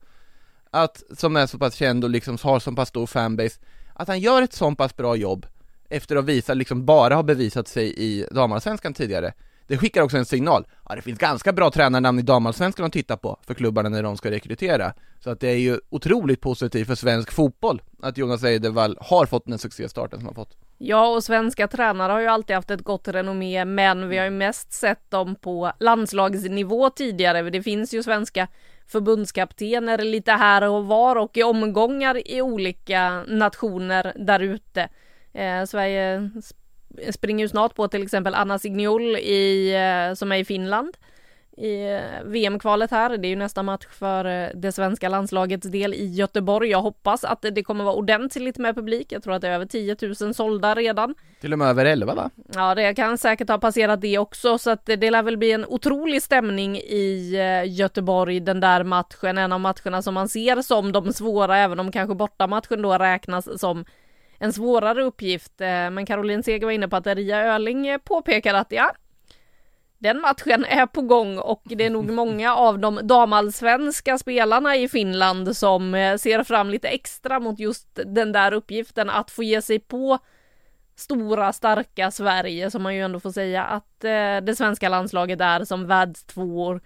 [0.71, 3.59] att, som är så pass känd och liksom har så pass stor fanbase,
[3.93, 5.45] att han gör ett så pass bra jobb
[5.89, 9.33] efter att visa, liksom bara ha bevisat sig i damallsvenskan tidigare.
[9.67, 13.17] Det skickar också en signal, ja det finns ganska bra tränarnamn i damallsvenskan att titta
[13.17, 14.93] på för klubbarna när de ska rekrytera.
[15.19, 19.45] Så att det är ju otroligt positivt för svensk fotboll att Jonas Eidevall har fått
[19.45, 20.57] den succéstarten som han fått.
[20.77, 24.31] Ja, och svenska tränare har ju alltid haft ett gott renommé, men vi har ju
[24.31, 27.49] mest sett dem på landslagsnivå tidigare.
[27.49, 28.47] Det finns ju svenska
[28.87, 34.89] förbundskaptener lite här och var och i omgångar i olika nationer där ute.
[35.35, 36.29] Eh, Sverige
[37.11, 40.97] springer ju snart på till exempel Anna Signol i, eh, som är i Finland
[41.57, 43.17] i eh, VM-kvalet här.
[43.17, 46.69] Det är ju nästa match för eh, det svenska landslagets del i Göteborg.
[46.69, 49.11] Jag hoppas att det kommer vara ordentligt med publik.
[49.11, 51.15] Jag tror att det är över 10 000 sålda redan.
[51.41, 52.29] Till och med över 11 va?
[52.53, 55.65] Ja, det kan säkert ha passerat det också, så att det lär väl bli en
[55.65, 59.37] otrolig stämning i Göteborg den där matchen.
[59.37, 63.59] En av matcherna som man ser som de svåra, även om kanske bortamatchen då räknas
[63.59, 63.85] som
[64.37, 65.61] en svårare uppgift.
[65.61, 68.91] Eh, men Caroline Seger var inne på att Ria Öling eh, påpekar att ja,
[69.97, 74.89] den matchen är på gång och det är nog många av de damallsvenska spelarna i
[74.89, 79.61] Finland som eh, ser fram lite extra mot just den där uppgiften att få ge
[79.61, 80.19] sig på
[80.95, 83.99] stora starka Sverige som man ju ändå får säga att
[84.43, 86.81] det svenska landslaget är som världstvåor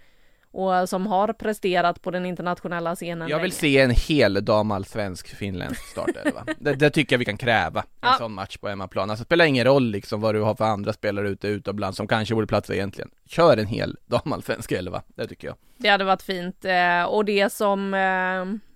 [0.52, 3.28] och som har presterat på den internationella scenen.
[3.28, 3.60] Jag vill länge.
[3.60, 6.44] se en hel damallsvensk finländsk startelva.
[6.58, 8.14] det, det tycker jag vi kan kräva, en ja.
[8.18, 9.10] sån match på hemmaplan.
[9.10, 12.08] Alltså det spelar ingen roll liksom vad du har för andra spelare ute utomlands som
[12.08, 13.10] kanske borde platsa egentligen.
[13.26, 15.56] Kör en hel damallsvensk elva, det tycker jag.
[15.76, 18.70] Det hade varit fint eh, och det som eh,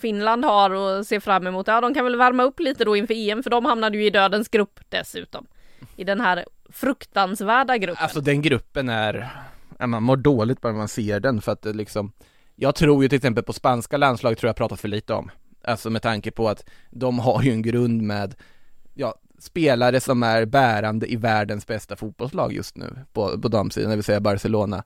[0.00, 3.14] Finland har att se fram emot, ja de kan väl värma upp lite då inför
[3.14, 5.46] EM för de hamnade ju i dödens grupp dessutom.
[5.96, 8.02] I den här fruktansvärda gruppen.
[8.02, 9.28] Alltså den gruppen är
[9.86, 12.12] man mår dåligt bara man ser den för att det liksom
[12.56, 15.30] Jag tror ju till exempel på spanska landslag tror jag pratat för lite om.
[15.64, 18.34] Alltså med tanke på att de har ju en grund med
[18.94, 23.96] Ja, spelare som är bärande i världens bästa fotbollslag just nu på, på damsidan, det
[23.96, 24.84] vill säga Barcelona.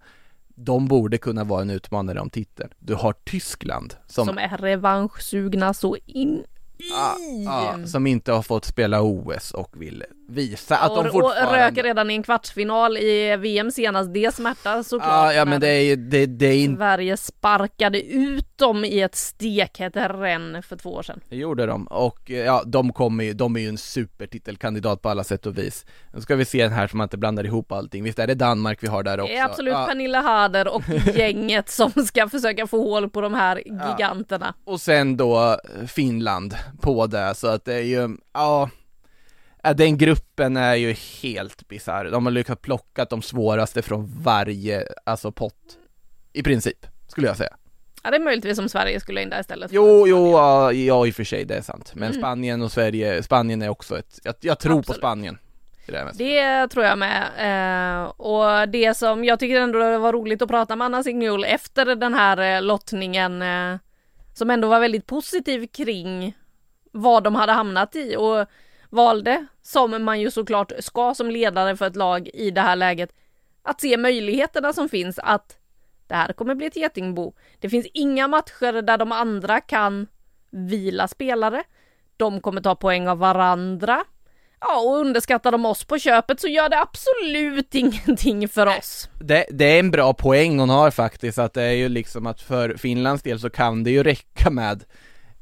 [0.56, 2.70] De borde kunna vara en utmanare om titeln.
[2.78, 6.44] Du har Tyskland som, som är revanschsugna så in
[6.76, 11.46] Ja, ja, som inte har fått spela OS och vill visa att och, de fortfarande...
[11.46, 15.08] Och röker redan i en kvartsfinal i VM senast, det smärtar såklart.
[15.08, 16.78] Ja, ja men det är det, det är inte...
[16.78, 21.20] Sverige sparkade ut dem i ett stekhett renn för två år sedan.
[21.28, 25.24] Det gjorde de, och ja, de kommer ju, de är ju en supertitelkandidat på alla
[25.24, 25.86] sätt och vis.
[26.14, 28.34] Nu ska vi se den här så man inte blandar ihop allting, visst är det
[28.34, 29.32] Danmark vi har där också?
[29.32, 29.86] Det är absolut ja.
[29.86, 30.82] Pernilla Harder och
[31.14, 34.54] gänget som ska försöka få hål på de här giganterna.
[34.64, 34.72] Ja.
[34.72, 38.70] Och sen då Finland på det, så att det är ju, ja
[39.72, 42.04] den gruppen är ju helt bisarr.
[42.04, 45.78] De har lyckats plocka de svåraste från varje, alltså pott.
[46.32, 47.56] I princip, skulle jag säga.
[48.02, 51.10] Ja det är möjligtvis som Sverige skulle in där istället Jo, jo, ja, ja i
[51.10, 52.20] och för sig det är sant Men mm.
[52.20, 54.86] Spanien och Sverige, Spanien är också ett, jag, jag tror Absolut.
[54.86, 55.38] på Spanien
[55.86, 57.22] det, det, tror jag med.
[57.38, 61.94] Eh, och det som jag tycker ändå var roligt att prata med Anna Signol efter
[61.94, 63.76] den här eh, lottningen eh,
[64.34, 66.36] som ändå var väldigt positiv kring
[66.92, 68.46] vad de hade hamnat i och
[68.94, 73.10] valde, som man ju såklart ska som ledare för ett lag i det här läget,
[73.62, 75.58] att se möjligheterna som finns att
[76.06, 77.32] det här kommer bli ett getingbo.
[77.60, 80.06] Det finns inga matcher där de andra kan
[80.50, 81.62] vila spelare.
[82.16, 84.04] De kommer ta poäng av varandra.
[84.60, 87.74] Ja, och underskattar de oss på köpet så gör det absolut
[88.06, 89.08] ingenting för oss.
[89.20, 92.40] Det, det, är en bra poäng hon har faktiskt, att det är ju liksom att
[92.40, 94.84] för Finlands del så kan det ju räcka med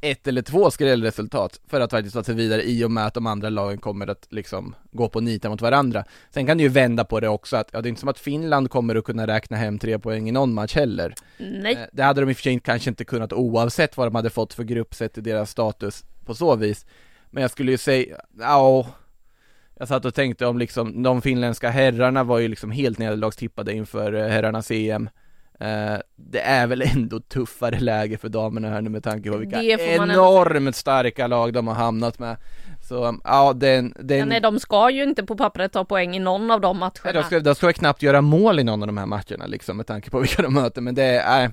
[0.02, 3.26] ett eller två skrällresultat för att faktiskt ta sig vidare i och med att de
[3.26, 6.04] andra lagen kommer att liksom gå på nita mot varandra.
[6.30, 8.18] Sen kan du ju vända på det också att, ja det är inte som att
[8.18, 11.14] Finland kommer att kunna räkna hem tre poäng i någon match heller.
[11.38, 11.72] Nej.
[11.72, 14.30] Eh, det hade de i och för sig kanske inte kunnat oavsett vad de hade
[14.30, 16.86] fått för grupp sett i deras status på så vis.
[17.30, 18.86] Men jag skulle ju säga, ja
[19.74, 24.12] jag satt och tänkte om liksom, de finländska herrarna var ju liksom helt nederlagstippade inför
[24.12, 25.08] eh, herrarnas EM
[26.16, 30.77] det är väl ändå tuffare läge för damerna här nu med tanke på vilka enormt
[30.77, 32.37] starka lag de har hamnat med.
[32.88, 34.18] Så ja, den, den...
[34.18, 36.92] Ja, nej, de ska ju inte på pappret ta poäng i någon av de matcherna.
[37.05, 39.77] Nej, de ska, de ska knappt göra mål i någon av de här matcherna liksom
[39.77, 41.51] med tanke på vilka de möter, men det är,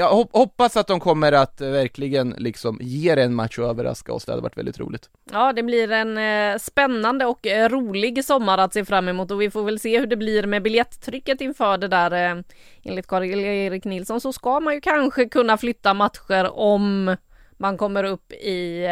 [0.00, 4.12] jag hoppas att de kommer att eh, verkligen liksom ge det en match och överraska
[4.12, 5.10] oss, det hade varit väldigt roligt.
[5.32, 9.40] Ja, det blir en eh, spännande och eh, rolig sommar att se fram emot och
[9.40, 12.44] vi får väl se hur det blir med biljetttrycket inför det där.
[12.82, 17.16] Enligt Karl-Erik Nilsson så ska man ju kanske kunna flytta matcher om
[17.56, 18.86] man kommer upp i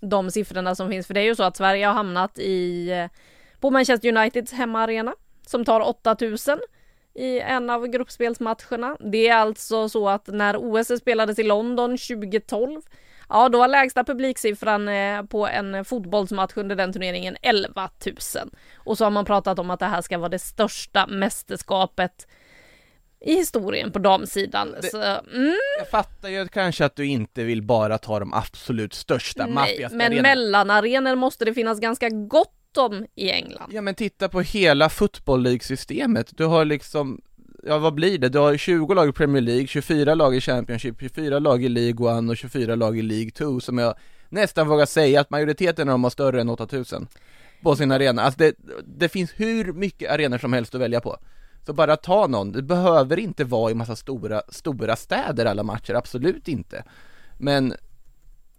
[0.00, 2.90] de siffrorna som finns, för det är ju så att Sverige har hamnat i
[3.60, 5.14] på Manchester Uniteds hemmaarena
[5.46, 6.58] som tar 8000
[7.14, 8.96] i en av gruppspelsmatcherna.
[9.00, 12.80] Det är alltså så att när OS spelades i London 2012
[13.28, 18.16] Ja, då var lägsta publiksiffran eh, på en fotbollsmatch under den turneringen 11 000.
[18.76, 22.26] Och så har man pratat om att det här ska vara det största mästerskapet
[23.20, 24.74] i historien på damsidan.
[24.82, 25.54] Det, så, mm.
[25.78, 30.22] Jag fattar ju kanske att du inte vill bara ta de absolut största, Nej, men
[30.22, 33.70] mellanarenor måste det finnas ganska gott om i England.
[33.72, 36.36] Ja men titta på hela football League-systemet.
[36.36, 37.20] Du har liksom
[37.62, 38.28] ja vad blir det?
[38.28, 42.18] Du har 20 lag i Premier League, 24 lag i Championship, 24 lag i League
[42.18, 43.94] 1 och 24 lag i League 2 som jag
[44.28, 47.08] nästan vågar säga att majoriteten av dem har större än 8000
[47.62, 48.22] på sin arena.
[48.22, 48.54] Alltså det,
[48.84, 51.16] det finns hur mycket arenor som helst att välja på.
[51.66, 55.94] Så bara ta någon, det behöver inte vara i massa stora, stora städer alla matcher,
[55.94, 56.84] absolut inte.
[57.38, 57.74] Men,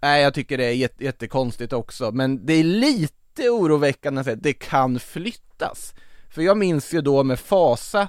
[0.02, 4.54] nej jag tycker det är jätte, jättekonstigt också, men det är lite oroväckande att det
[4.54, 5.94] kan flyttas.
[6.30, 8.08] För jag minns ju då med fasa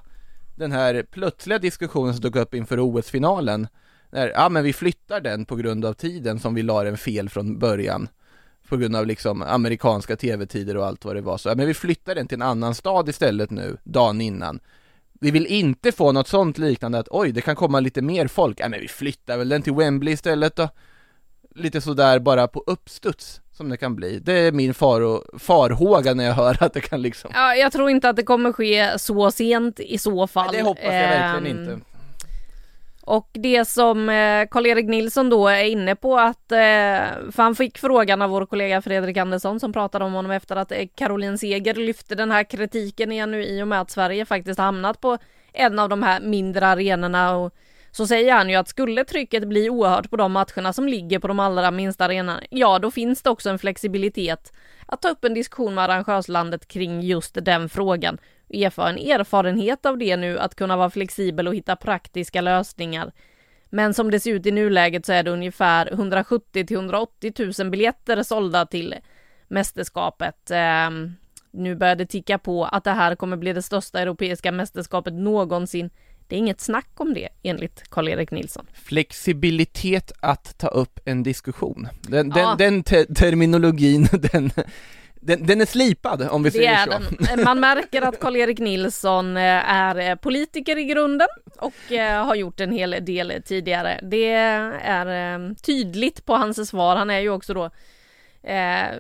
[0.55, 3.69] den här plötsliga diskussionen som dök upp inför OS-finalen.
[4.11, 7.29] När, ja men vi flyttar den på grund av tiden som vi la den fel
[7.29, 8.09] från början.
[8.69, 11.75] På grund av liksom amerikanska tv-tider och allt vad det var så, ja, men vi
[11.75, 14.61] flyttar den till en annan stad istället nu, dagen innan.
[15.21, 18.61] Vi vill inte få något sånt liknande att oj, det kan komma lite mer folk,
[18.61, 20.69] ja men vi flyttar väl den till Wembley istället då.
[21.55, 24.19] Lite sådär bara på uppstuds som det kan bli.
[24.19, 27.91] Det är min far farhåga när jag hör att det kan liksom Ja, jag tror
[27.91, 30.47] inte att det kommer ske så sent i så fall.
[30.47, 31.85] Nej, det hoppas jag verkligen ehm, inte.
[33.07, 36.59] Och det som eh, Karl-Erik Nilsson då är inne på att, eh,
[37.33, 40.73] för han fick frågan av vår kollega Fredrik Andersson som pratade om honom efter att
[40.73, 44.59] eh, Caroline Seger lyfte den här kritiken igen nu i och med att Sverige faktiskt
[44.59, 45.19] hamnat på
[45.53, 47.55] en av de här mindre arenorna och
[47.97, 51.29] så säger han ju att skulle trycket bli oerhört på de matcherna som ligger på
[51.29, 54.53] de allra minsta arenorna, ja då finns det också en flexibilitet
[54.87, 58.19] att ta upp en diskussion med arrangörslandet kring just den frågan.
[58.49, 63.13] Uefa en erfarenhet av det nu, att kunna vara flexibel och hitta praktiska lösningar.
[63.71, 67.71] Men som det ser ut i nuläget så är det ungefär 170 till 180 000
[67.71, 68.95] biljetter sålda till
[69.49, 70.51] mästerskapet.
[70.51, 70.91] Eh,
[71.51, 75.91] nu börjar det ticka på att det här kommer bli det största europeiska mästerskapet någonsin
[76.29, 78.67] det är inget snack om det enligt Karl-Erik Nilsson.
[78.75, 81.89] Flexibilitet att ta upp en diskussion.
[82.03, 82.57] Den, ja.
[82.59, 84.51] den, den te terminologin, den,
[85.15, 86.91] den, den, är slipad om vi det säger så.
[87.19, 87.45] Den.
[87.45, 92.61] Man märker att Karl-Erik Nilsson eh, är eh, politiker i grunden och eh, har gjort
[92.61, 94.01] en hel del tidigare.
[94.03, 96.97] Det är tydligt på hans svar.
[96.97, 97.71] Han är ju också då
[98.47, 98.99] Eh,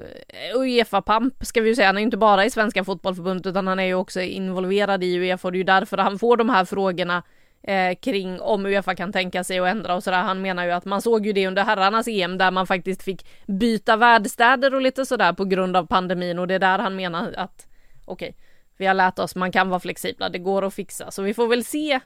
[0.54, 3.78] Uefa-pamp ska vi ju säga, han är ju inte bara i Svenska Fotbollförbundet utan han
[3.78, 6.64] är ju också involverad i Uefa och det är ju därför han får de här
[6.64, 7.22] frågorna
[7.62, 10.22] eh, kring om Uefa kan tänka sig att ändra och sådär.
[10.22, 13.26] Han menar ju att man såg ju det under herrarnas EM där man faktiskt fick
[13.46, 17.32] byta värdstäder och lite sådär på grund av pandemin och det är där han menar
[17.36, 17.66] att
[18.04, 18.42] okej, okay,
[18.76, 21.10] vi har lärt oss, man kan vara flexibla, det går att fixa.
[21.10, 22.00] Så vi får väl se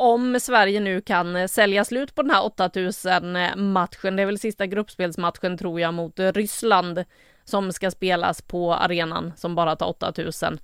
[0.00, 4.26] om Sverige nu kan eh, sälja slut på den här 8000 eh, matchen, det är
[4.26, 7.04] väl sista gruppspelsmatchen tror jag mot eh, Ryssland
[7.44, 10.60] som ska spelas på arenan som bara tar 8000.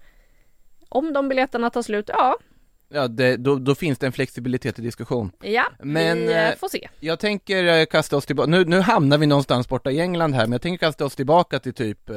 [0.89, 2.37] Om de biljetterna tar slut, ja.
[2.89, 5.33] Ja, det, då, då, finns det en flexibilitet i diskussion.
[5.43, 6.89] Ja, men, vi får se.
[7.01, 10.53] Jag tänker kasta oss tillbaka, nu, nu hamnar vi någonstans borta i England här, men
[10.53, 12.17] jag tänker kasta oss tillbaka till typ eh,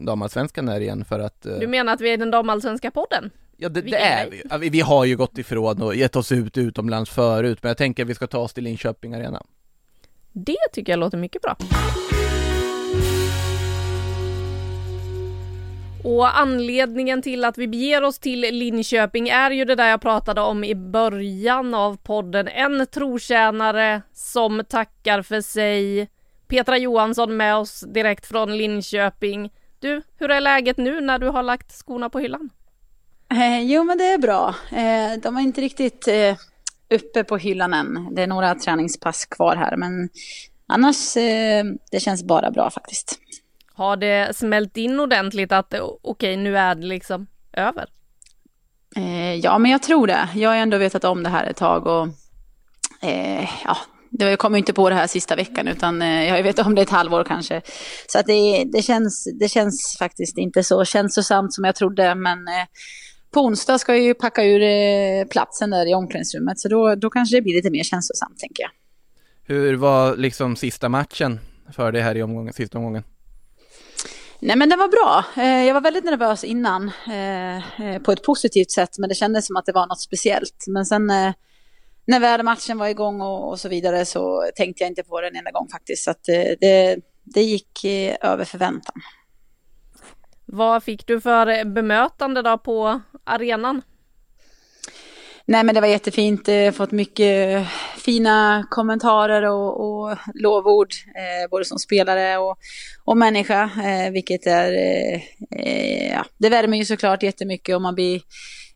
[0.00, 1.54] damallsvenskan här igen för att eh...
[1.54, 3.30] Du menar att vi är den damallsvenska podden?
[3.60, 4.80] Ja det, det är vi ja, vi.
[4.80, 8.14] har ju gått ifrån och gett oss ut utomlands förut, men jag tänker att vi
[8.14, 9.42] ska ta oss till Linköping Arena.
[10.32, 11.56] Det tycker jag låter mycket bra.
[16.04, 20.40] Och anledningen till att vi beger oss till Linköping är ju det där jag pratade
[20.40, 22.48] om i början av podden.
[22.48, 26.08] En trotjänare som tackar för sig.
[26.48, 29.50] Petra Johansson med oss direkt från Linköping.
[29.78, 32.50] Du, hur är läget nu när du har lagt skorna på hyllan?
[33.30, 34.54] Eh, jo, men det är bra.
[34.70, 36.36] Eh, de är inte riktigt eh,
[36.90, 38.14] uppe på hyllan än.
[38.14, 40.08] Det är några träningspass kvar här, men
[40.66, 43.18] annars eh, det känns bara bra faktiskt.
[43.74, 47.86] Har det smält in ordentligt att okej, okay, nu är det liksom över?
[48.96, 50.28] Eh, ja, men jag tror det.
[50.34, 52.08] Jag har ändå vetat om det här ett tag och
[53.02, 53.76] eh, ja,
[54.10, 56.90] jag kom inte på det här sista veckan utan jag har vetat om det ett
[56.90, 57.62] halvår kanske.
[58.06, 62.38] Så att det, det, känns, det känns faktiskt inte så känslosamt som jag trodde men
[63.30, 67.10] på onsdag ska jag ju packa ur eh, platsen där i omklädningsrummet, så då, då
[67.10, 68.70] kanske det blir lite mer känslosamt tänker jag.
[69.42, 71.40] Hur var liksom sista matchen
[71.72, 73.02] för dig här i omgången, sista omgången?
[74.40, 75.42] Nej men den var bra.
[75.42, 79.56] Eh, jag var väldigt nervös innan eh, på ett positivt sätt men det kändes som
[79.56, 80.64] att det var något speciellt.
[80.66, 81.06] Men sen
[82.04, 85.50] när väl matchen var igång och, så vidare så tänkte jag inte på den enda
[85.50, 86.04] gång faktiskt.
[86.04, 86.14] Så
[86.60, 87.84] det, det gick
[88.20, 88.94] över förväntan.
[90.52, 93.82] Vad fick du för bemötande då på arenan?
[95.44, 97.66] Nej men det var jättefint, eh, fått mycket
[97.96, 102.58] fina kommentarer och, och lovord, eh, både som spelare och,
[103.04, 105.20] och människa, eh, vilket är, eh,
[105.50, 108.20] eh ja, det värmer ju såklart jättemycket och man blir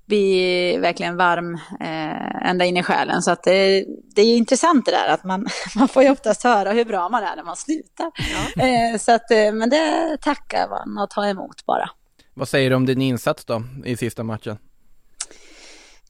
[0.06, 3.22] bli verkligen varm eh, ända in i själen.
[3.22, 3.84] Så att det,
[4.14, 5.46] det är intressant det där att man,
[5.76, 8.10] man får ju oftast höra hur bra man är när man slutar.
[8.56, 8.62] Ja.
[8.62, 11.90] Eh, så att, eh, men det tackar man och tar emot bara.
[12.34, 14.58] Vad säger du om din insats då i sista matchen?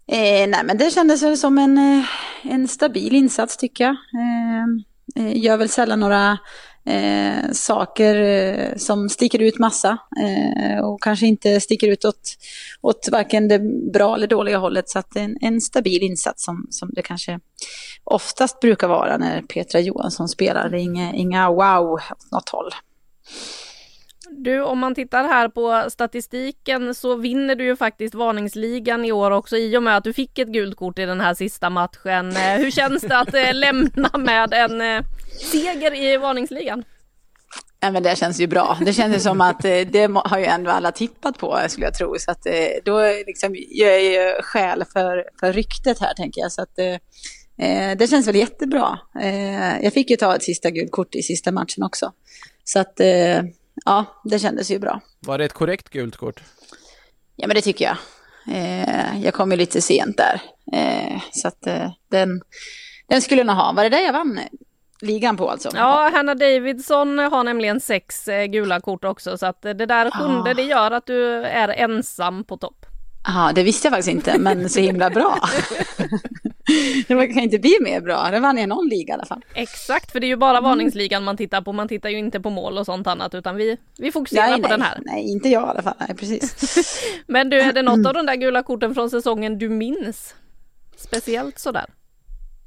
[0.06, 2.04] Eh, nej men det kändes väl som en, eh,
[2.42, 3.92] en stabil insats tycker jag.
[3.94, 6.38] Eh, eh, gör väl sällan några
[6.86, 12.36] eh, saker eh, som sticker ut massa eh, och kanske inte sticker ut åt,
[12.80, 13.58] åt varken det
[13.92, 14.88] bra eller dåliga hållet.
[14.88, 17.40] Så att en, en stabil insats som, som det kanske
[18.04, 20.68] oftast brukar vara när Petra Johansson spelar.
[20.68, 22.70] Det är inga, inga wow åt något håll.
[24.34, 29.30] Du, om man tittar här på statistiken så vinner du ju faktiskt varningsligan i år
[29.30, 32.36] också i och med att du fick ett gult kort i den här sista matchen.
[32.36, 35.02] Eh, hur känns det att eh, lämna med en eh,
[35.52, 36.84] seger i varningsligan?
[37.80, 38.78] Ja, men det känns ju bra.
[38.84, 42.16] Det känns som att det har ju ändå alla tippat på skulle jag tro.
[42.18, 42.46] Så att
[42.84, 46.52] då liksom jag ju skäl för, för ryktet här tänker jag.
[46.52, 46.76] Så att,
[47.98, 48.98] det känns väl jättebra.
[49.82, 52.12] jag fick ju ta ett sista gult kort i sista matchen också.
[52.64, 53.00] Så att
[53.84, 55.00] ja, det kändes ju bra.
[55.20, 56.42] Var det ett korrekt gult kort?
[57.36, 57.96] Ja, men det tycker jag.
[58.56, 60.40] Eh, jag kom ju lite sent där.
[60.72, 62.42] Eh, så att eh, den,
[63.08, 63.72] den skulle jag nog ha.
[63.72, 64.40] Var det där jag vann
[65.00, 65.70] ligan på alltså?
[65.74, 69.38] Ja, Hanna Davidsson har nämligen sex eh, gula kort också.
[69.38, 70.54] Så att det där sjunde, ah.
[70.54, 72.81] det gör att du är ensam på topp.
[73.24, 75.38] Ja, det visste jag faktiskt inte, men så himla bra.
[77.08, 78.30] det kan inte bli mer bra.
[78.30, 79.44] Det vann jag någon liga i alla fall.
[79.54, 80.64] Exakt, för det är ju bara mm.
[80.64, 81.72] varningsligan man tittar på.
[81.72, 84.68] Man tittar ju inte på mål och sånt annat, utan vi, vi fokuserar nej, på
[84.68, 84.98] nej, den här.
[85.04, 85.94] Nej, inte jag i alla fall.
[85.98, 86.76] Nej, precis.
[87.26, 90.34] men du, är det något av de där gula korten från säsongen du minns?
[90.96, 91.86] Speciellt sådär?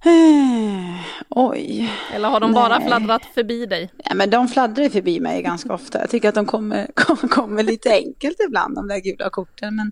[1.29, 1.91] Oj.
[2.13, 2.61] Eller har de Nej.
[2.61, 3.91] bara fladdrat förbi dig?
[4.03, 5.99] Ja, men de fladdrar förbi mig ganska ofta.
[5.99, 6.87] Jag tycker att de kommer,
[7.29, 9.75] kommer lite enkelt ibland, de där gula korten.
[9.75, 9.91] Men,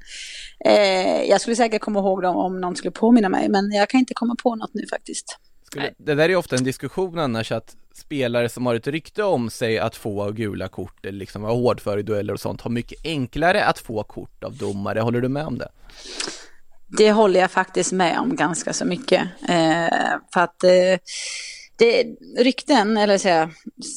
[0.65, 3.99] eh, jag skulle säkert komma ihåg dem om någon skulle påminna mig, men jag kan
[3.99, 5.39] inte komma på något nu faktiskt.
[5.63, 9.49] Skulle, det där är ofta en diskussion annars att spelare som har ett rykte om
[9.49, 12.71] sig att få gula kort eller liksom vara hård för i dueller och sånt har
[12.71, 14.99] mycket enklare att få kort av domare.
[14.99, 15.69] Håller du med om det?
[16.97, 19.21] Det håller jag faktiskt med om ganska så mycket.
[19.49, 20.99] Eh, för att eh,
[21.77, 22.05] det,
[22.37, 23.49] rykten, eller säga,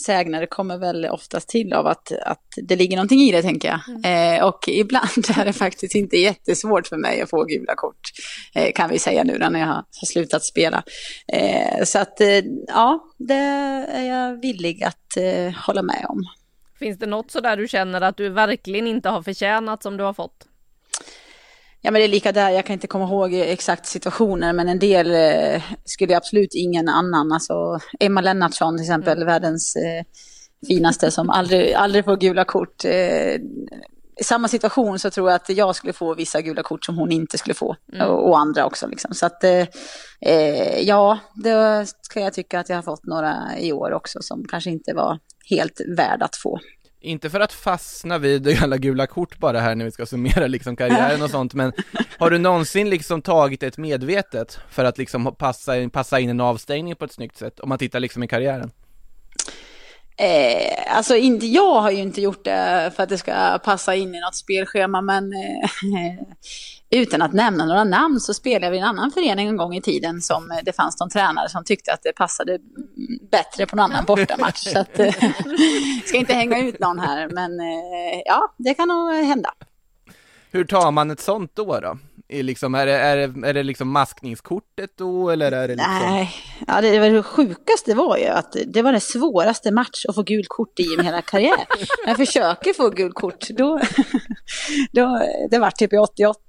[0.04, 3.80] sägner, kommer väl oftast till av att, att det ligger någonting i det, tänker jag.
[3.88, 4.38] Mm.
[4.38, 8.00] Eh, och ibland är det faktiskt inte jättesvårt för mig att få gula kort,
[8.54, 10.82] eh, kan vi säga nu när jag har, har slutat spela.
[11.32, 13.34] Eh, så att, eh, ja, det
[13.92, 14.96] är jag villig att
[15.66, 16.24] hålla med om.
[16.78, 20.12] Finns det något sådär du känner att du verkligen inte har förtjänat som du har
[20.12, 20.45] fått?
[21.86, 24.78] Ja men det är lika där, jag kan inte komma ihåg exakt situationen men en
[24.78, 29.26] del eh, skulle absolut ingen annan, alltså Emma Lennartsson till exempel, mm.
[29.26, 30.04] världens eh,
[30.68, 32.84] finaste som aldrig, aldrig får gula kort.
[32.84, 33.34] Eh,
[34.20, 37.12] i samma situation så tror jag att jag skulle få vissa gula kort som hon
[37.12, 37.76] inte skulle få.
[37.92, 38.08] Mm.
[38.08, 38.86] Och, och, andra också.
[38.86, 39.14] Liksom.
[39.14, 39.66] Så att eh,
[40.20, 44.44] eh ja, det ska jag tycka att jag har fått några i år också som
[44.48, 45.18] kanske inte var
[45.50, 46.60] helt värda att få
[47.00, 50.76] inte för att fastna vid alla gula kort bara här när vi ska summera liksom
[50.76, 51.72] karriären och sånt, men
[52.18, 56.96] har du någonsin liksom tagit ett medvetet för att liksom passa, passa in en avstängning
[56.96, 58.70] på ett snyggt sätt, om man tittar liksom i karriären?
[60.18, 64.14] Eh, alltså inte, jag har ju inte gjort det för att det ska passa in
[64.14, 66.20] i något spelschema, men eh,
[66.96, 69.82] utan att nämna några namn så spelade vi i en annan förening en gång i
[69.82, 72.58] tiden som eh, det fanns någon tränare som tyckte att det passade
[73.30, 74.58] bättre på någon annan bortamatch.
[74.58, 75.14] så att, eh,
[76.04, 79.54] ska inte hänga ut någon här, men eh, ja, det kan nog hända.
[80.50, 81.80] Hur tar man ett sånt då?
[81.80, 81.98] då?
[82.28, 85.92] Är, liksom, är, det, är, det, är det liksom maskningskortet då eller är det liksom...
[86.00, 86.30] Nej,
[86.66, 90.22] ja, det, det, det sjukaste var ju att det var den svåraste match att få
[90.22, 91.66] gult kort i i hela karriär.
[92.04, 93.80] När jag försöker få gult kort, då,
[94.92, 96.40] då det var typ i 88,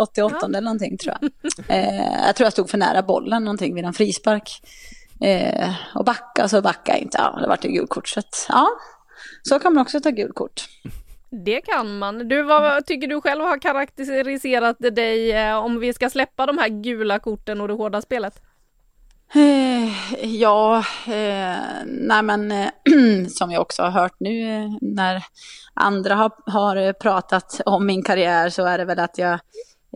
[0.00, 0.46] 88 ja.
[0.46, 1.30] eller någonting tror jag.
[1.68, 4.62] Eh, jag tror jag stod för nära bollen någonting vid en frispark.
[5.20, 8.08] Eh, och backa så backa inte, ja det vart ju gult kort.
[8.08, 8.68] Så att, ja,
[9.42, 10.64] så kan man också ta gult kort.
[11.30, 12.28] Det kan man.
[12.28, 16.68] Du, vad tycker du själv har karaktäriserat dig eh, om vi ska släppa de här
[16.68, 18.42] gula korten och det hårda spelet?
[19.34, 21.56] Eh, ja, eh,
[21.86, 22.68] nej men eh,
[23.28, 25.24] som jag också har hört nu när
[25.74, 29.40] andra har, har, pratat om min karriär så är det väl att jag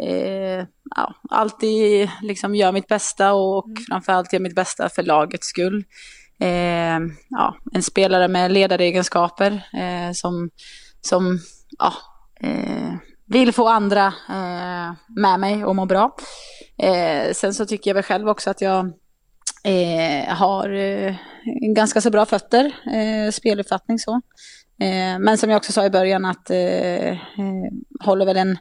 [0.01, 0.67] eh,
[0.97, 3.83] ja, alltid liksom gör mitt bästa och mm.
[3.89, 5.85] framförallt gör mitt bästa för lagets skull.
[7.29, 9.63] ja, en spelare med ledaregenskaper
[10.13, 10.51] som
[11.07, 11.39] som
[11.79, 11.93] ja,
[12.41, 12.95] eh,
[13.27, 16.17] vill få andra eh, med mig och må bra.
[16.79, 18.93] Eh, sen så tycker jag väl själv också att jag
[19.65, 21.15] eh, har eh,
[21.75, 24.21] ganska så bra fötter, eh, speluppfattning så.
[24.81, 27.19] Eh, men som jag också sa i början att eh, eh
[28.05, 28.59] håller väl en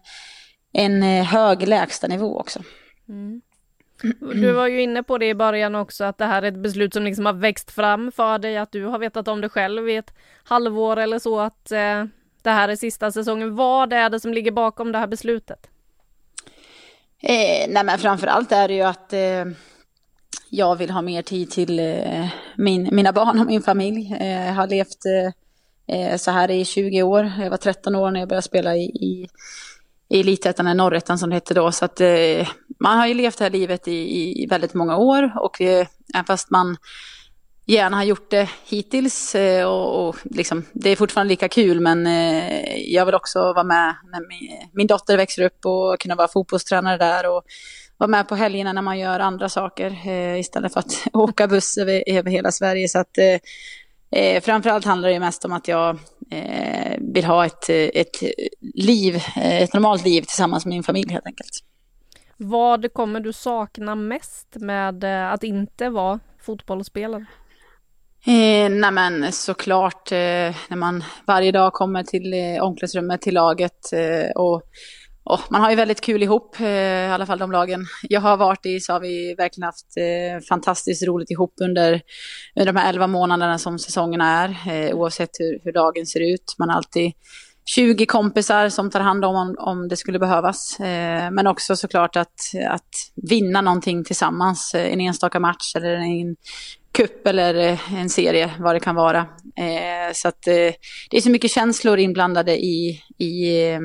[0.74, 2.60] en eh, hög lägstanivå också.
[3.10, 3.42] Mm.
[4.20, 6.94] Du var ju inne på det i början också att det här är ett beslut
[6.94, 9.96] som liksom har växt fram för dig, att du har vetat om det själv i
[9.96, 10.14] ett
[10.44, 12.06] halvår eller så att eh,
[12.44, 13.56] det här är sista säsongen.
[13.56, 15.68] Vad är det som ligger bakom det här beslutet?
[17.22, 19.46] Eh, nej men framförallt är det ju att eh,
[20.50, 22.28] jag vill ha mer tid till eh,
[22.58, 24.16] min, mina barn och min familj.
[24.20, 27.32] Eh, jag har levt eh, eh så här i 20 år.
[27.40, 29.28] Jag var 13 år när jag började spela i, i,
[30.10, 31.72] i Elitettan, eller Norrettan som det hette då.
[31.72, 32.48] Så att eh,
[32.80, 36.26] man har ju levt det här livet i, i väldigt många år och eh, även
[36.26, 36.78] fast man
[37.66, 42.08] gärna har gjort det hittills eh, och, och liksom, det är fortfarande lika kul men
[42.08, 46.28] eh, jag vill också vara med när min, min dotter växer upp och kunna vara
[46.28, 47.44] fotbollstränare där och
[47.98, 51.78] vara med på helgerna när man gör andra saker eh, istället för att åka buss
[51.78, 52.88] över, över hela Sverige.
[52.88, 56.00] Så att, eh, eh, framförallt handlar det mest om att jag
[56.32, 58.22] eh, vill ha ett, ett
[58.76, 61.64] liv, eh, ett normalt liv tillsammans med min familj helt enkelt.
[62.38, 65.04] Vad kommer du sakna mest med
[65.34, 67.26] att inte vara fotbollsspelare?
[68.28, 73.94] Eh, nej men såklart eh, när man varje dag kommer till eh, omklädningsrummet, till laget
[73.94, 74.62] eh, och,
[75.24, 78.38] och, man har ju väldigt kul ihop, eh, i alla fall de lagen jag har
[78.38, 82.02] varit i så har vi verkligen haft eh, fantastiskt roligt ihop under,
[82.56, 86.56] under de här elva månaderna som säsongerna är, eh, oavsett hur, hur dagen ser ut.
[86.60, 87.14] Man har alltid
[87.66, 90.80] 20 kompisar som tar hand om om, om det skulle behövas.
[90.80, 92.90] Eh, men också såklart att, att
[93.30, 96.36] vinna någonting tillsammans, eh, en enstaka match eller en
[96.94, 99.20] kupp eller eh, en serie, vad det kan vara.
[99.56, 100.54] Eh, så att eh,
[101.10, 103.80] det är så mycket känslor inblandade i, i, eh,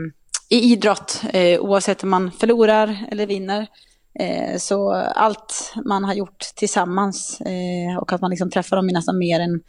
[0.49, 3.67] i idrott, eh, oavsett om man förlorar eller vinner.
[4.59, 7.41] Så allt man har gjort tillsammans
[8.01, 9.61] och att man liksom träffar dem nästan mer än,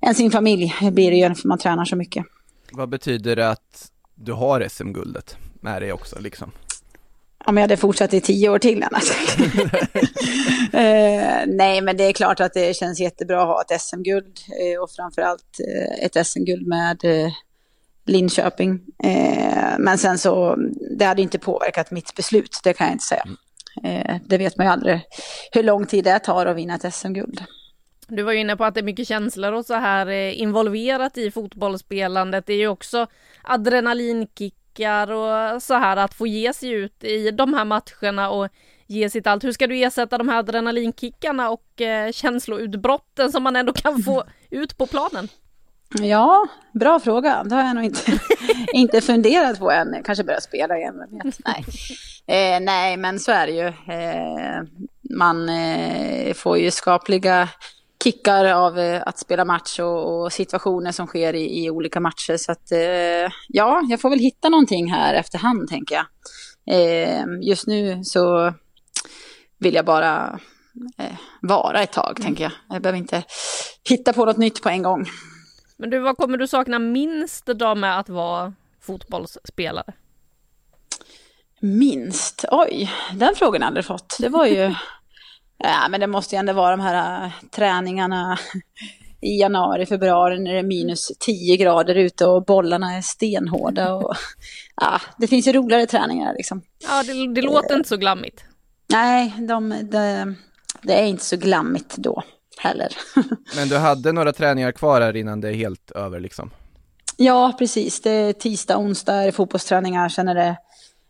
[0.00, 2.24] än sin familj blir det ju för man tränar så mycket.
[2.72, 6.52] Vad betyder det att du har SM-guldet med dig också liksom?
[7.46, 9.10] Om jag hade fortsatt i tio år till annars.
[10.72, 14.82] eh, nej, men det är klart att det känns jättebra att ha ett SM-guld eh,
[14.82, 17.32] och framförallt eh, ett SM-guld med eh,
[18.06, 18.80] Linköping.
[19.04, 20.56] Eh, men sen så,
[20.98, 23.24] det hade inte påverkat mitt beslut, det kan jag inte säga.
[23.84, 25.00] Eh, det vet man ju aldrig
[25.52, 27.44] hur lång tid det tar att vinna ett SM-guld.
[28.08, 31.30] Du var ju inne på att det är mycket känslor och så här involverat i
[31.30, 32.46] fotbollsspelandet.
[32.46, 33.06] Det är ju också
[33.42, 38.48] adrenalinkick blickar och så här att få ge sig ut i de här matcherna och
[38.86, 39.44] ge sitt allt.
[39.44, 44.24] Hur ska du ersätta de här adrenalinkickarna och eh, känsloutbrotten som man ändå kan få
[44.50, 45.28] ut på planen?
[46.00, 47.44] Ja, bra fråga.
[47.44, 48.12] Det har jag nog inte,
[48.72, 50.02] inte funderat på än.
[50.04, 51.38] Kanske börja spela igen, vet.
[51.44, 51.64] Nej.
[52.26, 53.66] Eh, nej, men så är det ju.
[53.66, 54.62] Eh,
[55.10, 57.48] man eh, får ju skapliga
[58.04, 62.36] kickar av eh, att spela match och, och situationer som sker i, i, olika matcher.
[62.36, 66.06] Så att eh, ja, jag får väl hitta någonting här efterhand tänker jag.
[66.66, 68.54] Eh, just nu så
[69.58, 70.40] vill jag bara
[71.40, 72.52] vara ett tag tänker jag.
[72.68, 73.22] Jag behöver inte
[73.88, 75.06] hitta på något nytt på en gång.
[75.76, 79.92] Men du, vad kommer du sakna minst då med att vara fotbollsspelare?
[81.60, 82.44] Minst?
[82.50, 84.16] Oj, den frågan har jag aldrig fått.
[84.20, 84.74] Det var ju
[85.58, 88.38] Ja, men det måste ju ändå vara de här äh, träningarna
[89.20, 93.94] i januari, februari när det är minus 10 grader ute och bollarna är stenhårda.
[93.94, 94.14] Och,
[94.76, 96.62] ja, det finns ju roligare träningar liksom.
[96.78, 98.44] Ja, det, det låter inte så glammigt.
[98.86, 100.34] Nej, de, de,
[100.82, 102.22] det är inte så glammigt då
[102.58, 102.88] heller.
[103.56, 106.50] Men du hade några träningar kvar här innan det är helt över liksom?
[107.16, 108.00] Ja, precis.
[108.00, 110.56] Det är tisdag, onsdag är det fotbollsträningar, sen är det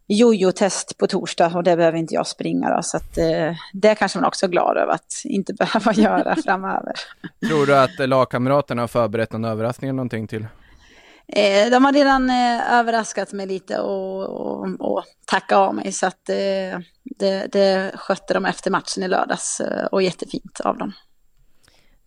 [0.09, 4.19] jojo-test på torsdag och det behöver inte jag springa då, så att, eh, det kanske
[4.19, 6.93] man också är glad över att inte behöva göra framöver.
[7.49, 10.47] Tror du att lagkamraterna har förberett någon överraskning eller någonting till?
[11.29, 16.07] Eh, de har redan eh, överraskat mig lite och, och, och tackat av mig så
[16.07, 16.79] att eh,
[17.19, 20.93] det, det skötte de efter matchen i lördags eh, och jättefint av dem.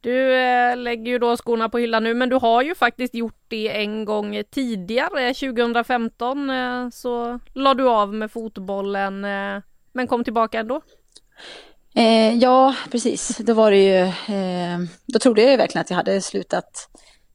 [0.08, 3.46] Du eh, lägger ju då skorna på hyllan nu men du har ju faktiskt gjort
[3.48, 10.24] det en gång tidigare, 2015 eh, så la du av med fotbollen eh, men kom
[10.24, 10.82] tillbaka ändå.
[11.96, 13.38] Eh, ja, precis.
[13.38, 14.00] Då var det ju,
[14.36, 16.90] eh, då trodde jag ju verkligen att jag hade slutat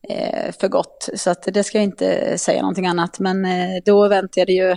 [0.08, 1.08] eh, för gott.
[1.16, 3.18] Så att det ska jag inte säga någonting annat.
[3.18, 3.46] Men
[3.84, 4.76] då väntade ju eh,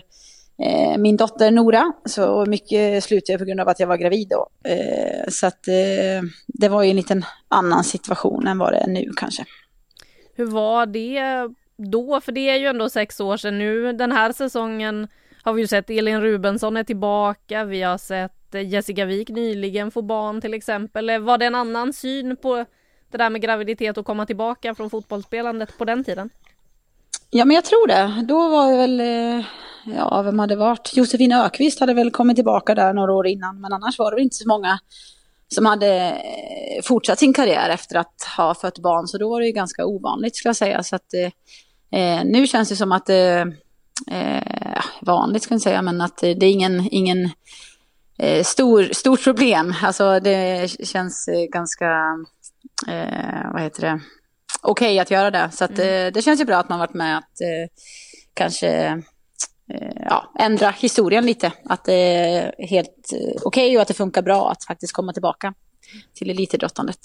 [0.97, 1.93] min dotter Nora.
[2.05, 4.47] Så mycket slutade jag på grund av att jag var gravid då.
[4.69, 8.87] Eh, så att eh, det var ju en liten annan situation än vad det är
[8.87, 9.45] nu kanske.
[10.35, 11.21] Hur var det
[11.77, 12.21] då?
[12.21, 13.93] För det är ju ändå sex år sedan nu.
[13.93, 15.07] Den här säsongen
[15.43, 17.63] har vi ju sett Elin Rubensson är tillbaka.
[17.63, 21.21] Vi har sett Jessica Wik nyligen få barn till exempel.
[21.21, 22.65] Var det en annan syn på
[23.11, 26.29] det där med graviditet och komma tillbaka från fotbollsspelandet på den tiden?
[27.29, 28.25] Ja, men jag tror det.
[28.27, 29.45] Då var det väl eh,
[29.85, 30.95] ja, vem hade varit?
[30.95, 34.35] Josefin Ökvist hade väl kommit tillbaka där några år innan, men annars var det inte
[34.35, 34.79] så många
[35.47, 39.45] som hade eh, fortsatt sin karriär efter att ha fött barn, så då var det
[39.45, 40.83] ju ganska ovanligt skulle jag säga.
[40.83, 41.13] Så att,
[41.91, 43.45] eh, nu känns det som att, eh,
[45.01, 47.29] vanligt ska jag säga, men att det är ingen, ingen
[48.17, 49.75] eh, stor, stort problem.
[49.83, 51.85] Alltså det känns ganska,
[52.87, 53.99] eh, vad heter det,
[54.61, 55.49] okej okay att göra det.
[55.51, 56.13] Så att, mm.
[56.13, 57.37] det känns ju bra att man varit med att
[58.33, 59.01] kanske
[60.09, 61.51] ja, ändra historien lite.
[61.65, 65.53] Att det är helt okej okay och att det funkar bra att faktiskt komma tillbaka
[66.13, 66.99] till elitidrottandet.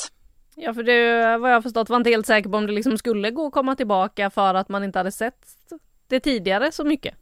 [0.57, 3.31] Ja, för det vad jag förstått var inte helt säker på om det liksom skulle
[3.31, 5.39] gå att komma tillbaka för att man inte hade sett
[6.09, 7.15] det tidigare så mycket.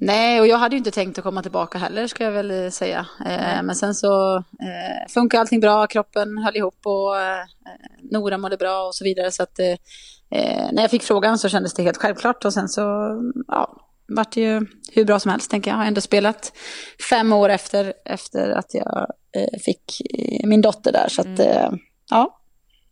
[0.00, 3.06] Nej, och jag hade ju inte tänkt att komma tillbaka heller ska jag väl säga.
[3.26, 7.44] Eh, men sen så eh, funkar allting bra, kroppen höll ihop och eh,
[8.10, 9.30] Nora mådde bra och så vidare.
[9.30, 9.76] Så att eh,
[10.72, 12.82] när jag fick frågan så kändes det helt självklart och sen så
[13.48, 15.74] ja, vart det ju hur bra som helst tänker jag.
[15.74, 16.52] Jag har ändå spelat
[17.10, 21.08] fem år efter, efter att jag eh, fick eh, min dotter där.
[21.08, 21.78] Så att, mm.
[22.10, 22.40] ja.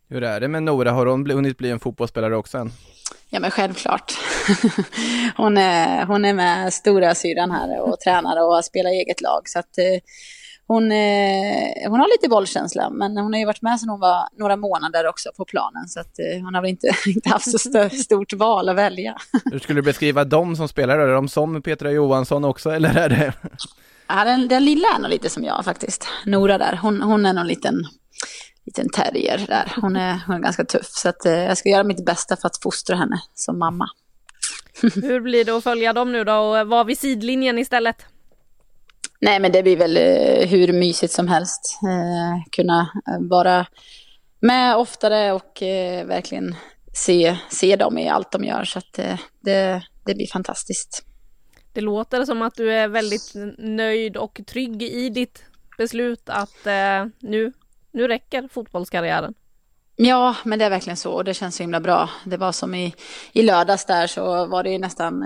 [0.09, 0.93] Hur är det med Nora?
[0.93, 2.73] Har hon hunnit bli en fotbollsspelare också än?
[3.31, 4.12] Ja men självklart.
[5.37, 9.43] hon, är, hon är med stora syran här och tränar och spelar eget lag.
[9.45, 10.01] Så att, eh,
[10.67, 14.29] hon, eh, hon har lite bollkänsla, men hon har ju varit med sedan hon var
[14.39, 15.89] några månader också på planen.
[15.89, 19.17] Så att, eh, hon har väl inte, inte haft så stö, stort val att välja.
[19.45, 20.99] Hur skulle du beskriva dem som spelar?
[20.99, 23.33] Är de som Petra Johansson också, eller är det?
[24.07, 26.09] Ja, den, den lilla är nog lite som jag faktiskt.
[26.27, 27.85] Nora där, hon, hon är någon liten
[28.67, 29.73] liten terrier där.
[29.81, 32.47] Hon är, hon är ganska tuff, så att, eh, jag ska göra mitt bästa för
[32.47, 33.89] att fostra henne som mamma.
[34.83, 38.07] Hur blir det att följa dem nu då och vara vid sidlinjen istället?
[39.25, 41.79] Nej, men det blir väl eh, hur mysigt som helst.
[41.83, 43.66] Eh, kunna eh, vara
[44.41, 46.55] med oftare och eh, verkligen
[46.93, 48.64] se, se dem i allt de gör.
[48.64, 51.05] Så att eh, det, det blir fantastiskt.
[51.72, 55.45] Det låter som att du är väldigt nöjd och trygg i ditt
[55.79, 57.53] beslut att eh, nu
[57.93, 59.35] nu räcker fotbollskarriären.
[59.97, 62.11] Ja, men det är verkligen så och det känns så himla bra.
[62.25, 62.95] Det var som i,
[63.33, 65.22] i lördags där så var det ju nästan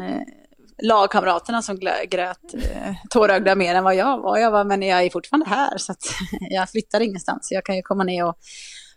[0.82, 4.38] lagkamraterna som grät eh, tårögda mer än vad jag var.
[4.38, 4.64] Jag var.
[4.64, 6.02] Men jag är fortfarande här så att
[6.50, 7.48] jag flyttar ingenstans.
[7.50, 8.38] Jag kan ju komma ner och,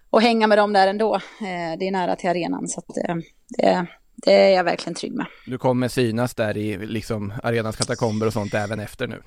[0.10, 1.16] och hänga med dem där ändå.
[1.16, 3.16] Eh, det är nära till arenan så att eh,
[3.48, 5.26] det, det är jag verkligen trygg med.
[5.46, 9.22] Du kommer synas där i liksom arenans katakomber och sånt även efter nu.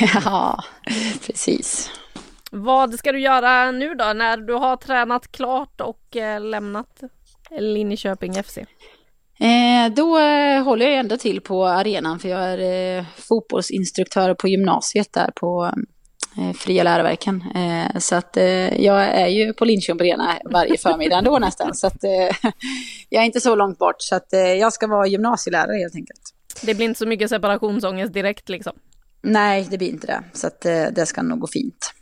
[0.24, 0.64] ja,
[1.26, 1.90] precis.
[2.50, 7.02] Vad ska du göra nu då när du har tränat klart och lämnat
[7.50, 8.58] Linköping FC?
[9.38, 14.48] Eh, då eh, håller jag ändå till på arenan för jag är eh, fotbollsinstruktör på
[14.48, 15.72] gymnasiet där på
[16.38, 17.44] eh, Fria läroverken.
[17.54, 18.36] Eh, så att
[18.76, 21.74] jag är ju på Linköping Arena varje förmiddag ändå nästan.
[21.74, 22.02] Så att
[23.08, 23.96] jag är inte så långt bort.
[23.98, 24.28] Så att
[24.60, 26.20] jag ska vara gymnasielärare helt enkelt.
[26.62, 28.72] Det blir inte så mycket separationsångest direkt liksom?
[29.22, 30.22] Nej, det blir inte det.
[30.32, 30.60] Så att
[30.92, 31.92] det ska nog gå fint.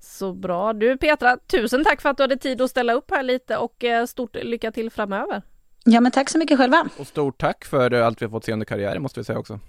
[0.00, 0.72] Så bra.
[0.72, 3.84] Du Petra, tusen tack för att du hade tid att ställa upp här lite och
[4.08, 5.42] stort lycka till framöver.
[5.84, 6.88] Ja, men tack så mycket själva.
[6.98, 9.60] Och stort tack för allt vi har fått se under karriären måste vi säga också.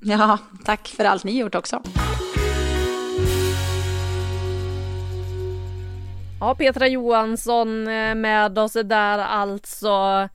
[0.00, 1.82] Ja, tack för allt ni gjort också.
[6.40, 10.28] Ja, Petra Johansson eh, med oss där alltså.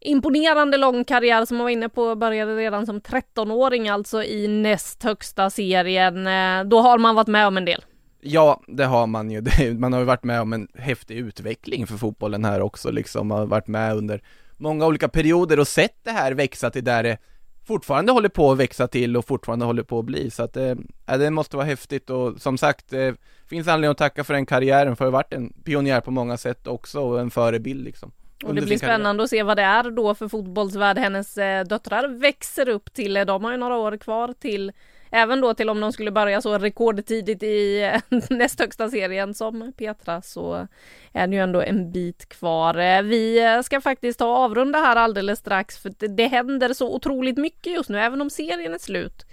[0.00, 5.02] Imponerande lång karriär som man var inne på började redan som 13-åring alltså i näst
[5.02, 6.26] högsta serien.
[6.26, 7.84] Eh, då har man varit med om en del.
[8.20, 9.42] Ja, det har man ju.
[9.78, 13.28] Man har ju varit med om en häftig utveckling för fotbollen här också liksom.
[13.28, 14.22] Man har varit med under
[14.58, 17.18] många olika perioder och sett det här växa till där det
[17.66, 20.30] fortfarande håller på att växa till och fortfarande håller på att bli.
[20.30, 20.74] Så att eh,
[21.06, 23.12] det måste vara häftigt och som sagt, eh,
[23.48, 26.36] finns anledning att tacka för den karriären för att ha varit en pionjär på många
[26.36, 28.12] sätt också och en förebild liksom.
[28.44, 32.08] Och det blir spännande att se vad det är då för fotbollsvärld hennes eh, döttrar
[32.08, 33.14] växer upp till.
[33.14, 34.72] De har ju några år kvar till
[35.10, 37.92] Även då till om de skulle börja så rekordtidigt i
[38.30, 40.68] näst högsta serien som Petra så
[41.12, 42.78] är det ju ändå en bit kvar.
[42.78, 47.72] Eh, vi ska faktiskt ta avrunda här alldeles strax för det händer så otroligt mycket
[47.72, 49.26] just nu, även om serien är slut.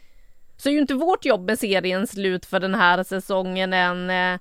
[0.58, 4.10] Så är ju inte vårt jobb med serien slut för den här säsongen än.
[4.10, 4.40] Eh,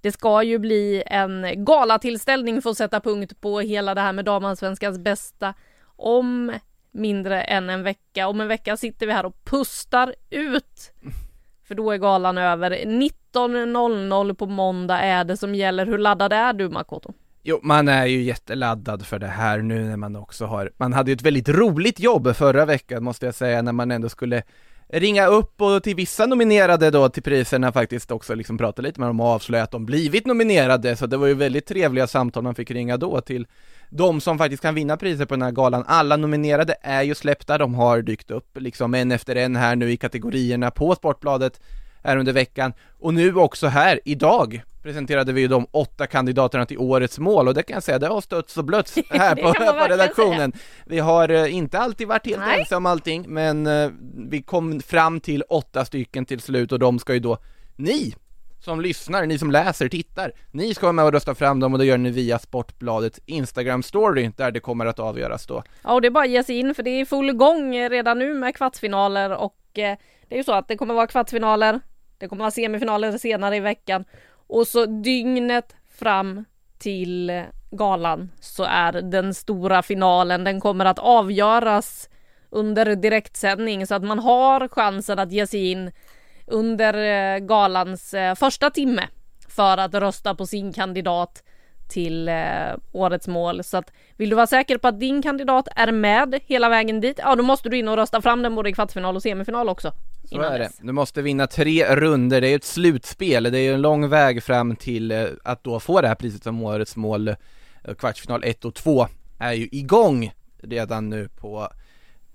[0.00, 4.24] det ska ju bli en galatillställning för att sätta punkt på hela det här med
[4.24, 5.54] damallsvenskans bästa
[5.96, 6.52] om
[6.92, 8.28] mindre än en vecka.
[8.28, 10.92] Om en vecka sitter vi här och pustar ut.
[11.68, 12.70] För då är galan över.
[12.70, 15.86] 19.00 på måndag är det som gäller.
[15.86, 17.12] Hur laddad är du Makoto?
[17.42, 21.10] Jo, man är ju jätteladdad för det här nu när man också har, man hade
[21.10, 24.42] ju ett väldigt roligt jobb förra veckan måste jag säga, när man ändå skulle
[24.88, 29.08] ringa upp och till vissa nominerade då till priserna faktiskt också liksom prata lite med
[29.08, 32.54] dem och avslöja att de blivit nominerade, så det var ju väldigt trevliga samtal man
[32.54, 33.46] fick ringa då till
[33.90, 35.84] de som faktiskt kan vinna priser på den här galan.
[35.86, 39.92] Alla nominerade är ju släppta, de har dykt upp liksom en efter en här nu
[39.92, 41.60] i kategorierna på Sportbladet
[42.02, 42.72] här under veckan.
[42.98, 47.54] Och nu också här, idag, presenterade vi ju de åtta kandidaterna till årets mål och
[47.54, 50.52] det kan jag säga, det har stötts och blötts här på, på redaktionen.
[50.86, 52.60] Vi har eh, inte alltid varit helt Nej.
[52.60, 53.90] ensamma om allting, men eh,
[54.30, 57.38] vi kom fram till åtta stycken till slut och de ska ju då
[57.76, 58.14] ni
[58.60, 61.78] som lyssnar, ni som läser, tittar, ni ska vara med och rösta fram dem och
[61.78, 65.62] det gör ni via Sportbladets Instagram story där det kommer att avgöras då.
[65.82, 68.18] Ja, och det är bara att ge sig in för det är full gång redan
[68.18, 69.96] nu med kvartsfinaler och eh,
[70.28, 71.80] det är ju så att det kommer vara kvartsfinaler,
[72.18, 74.04] det kommer vara semifinaler senare i veckan
[74.46, 76.44] och så dygnet fram
[76.78, 82.08] till galan så är den stora finalen, den kommer att avgöras
[82.50, 85.90] under direktsändning så att man har chansen att ge sig in
[86.50, 89.08] under eh, galans eh, första timme
[89.48, 91.42] för att rösta på sin kandidat
[91.88, 92.34] till eh,
[92.92, 93.64] årets mål.
[93.64, 97.18] Så att vill du vara säker på att din kandidat är med hela vägen dit,
[97.22, 99.92] ja då måste du in och rösta fram den både i kvartsfinal och semifinal också.
[100.24, 100.70] Så är det.
[100.80, 104.42] Du måste vinna tre runder, det är ett slutspel, det är ju en lång väg
[104.42, 107.34] fram till att då få det här priset som årets mål.
[107.98, 109.06] Kvartsfinal 1 och 2
[109.38, 110.32] är ju igång
[110.62, 111.68] redan nu på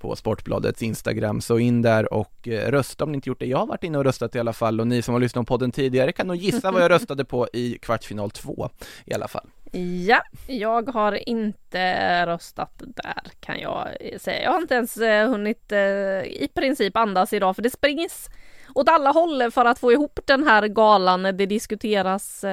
[0.05, 3.45] på Sportbladets Instagram, så in där och eh, rösta om ni inte gjort det.
[3.45, 5.53] Jag har varit inne och röstat i alla fall och ni som har lyssnat på
[5.53, 8.69] podden tidigare kan nog gissa vad jag röstade på i kvartsfinal 2
[9.05, 9.47] i alla fall.
[10.07, 13.87] Ja, jag har inte röstat där kan jag
[14.21, 14.43] säga.
[14.43, 15.79] Jag har inte ens eh, hunnit eh,
[16.23, 18.29] i princip andas idag för det springs
[18.75, 21.23] åt alla håll för att få ihop den här galan.
[21.23, 22.45] Det diskuteras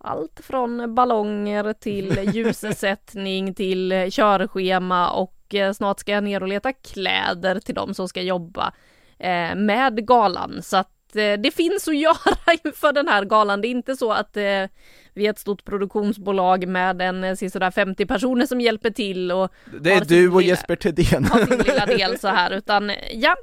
[0.00, 6.72] allt från ballonger till ljussättning till körschema och Eh, snart ska jag ner och leta
[6.72, 8.72] kläder till de som ska jobba
[9.18, 10.62] eh, med galan.
[10.62, 13.60] Så att eh, det finns att göra inför den här galan.
[13.60, 14.36] Det är inte så att
[15.14, 19.92] vi är ett stort produktionsbolag med en sådär 50 personer som hjälper till och Det
[19.92, 21.24] är du och Jesper Thedéen.
[21.24, 23.36] Har sin lilla del så här utan ja,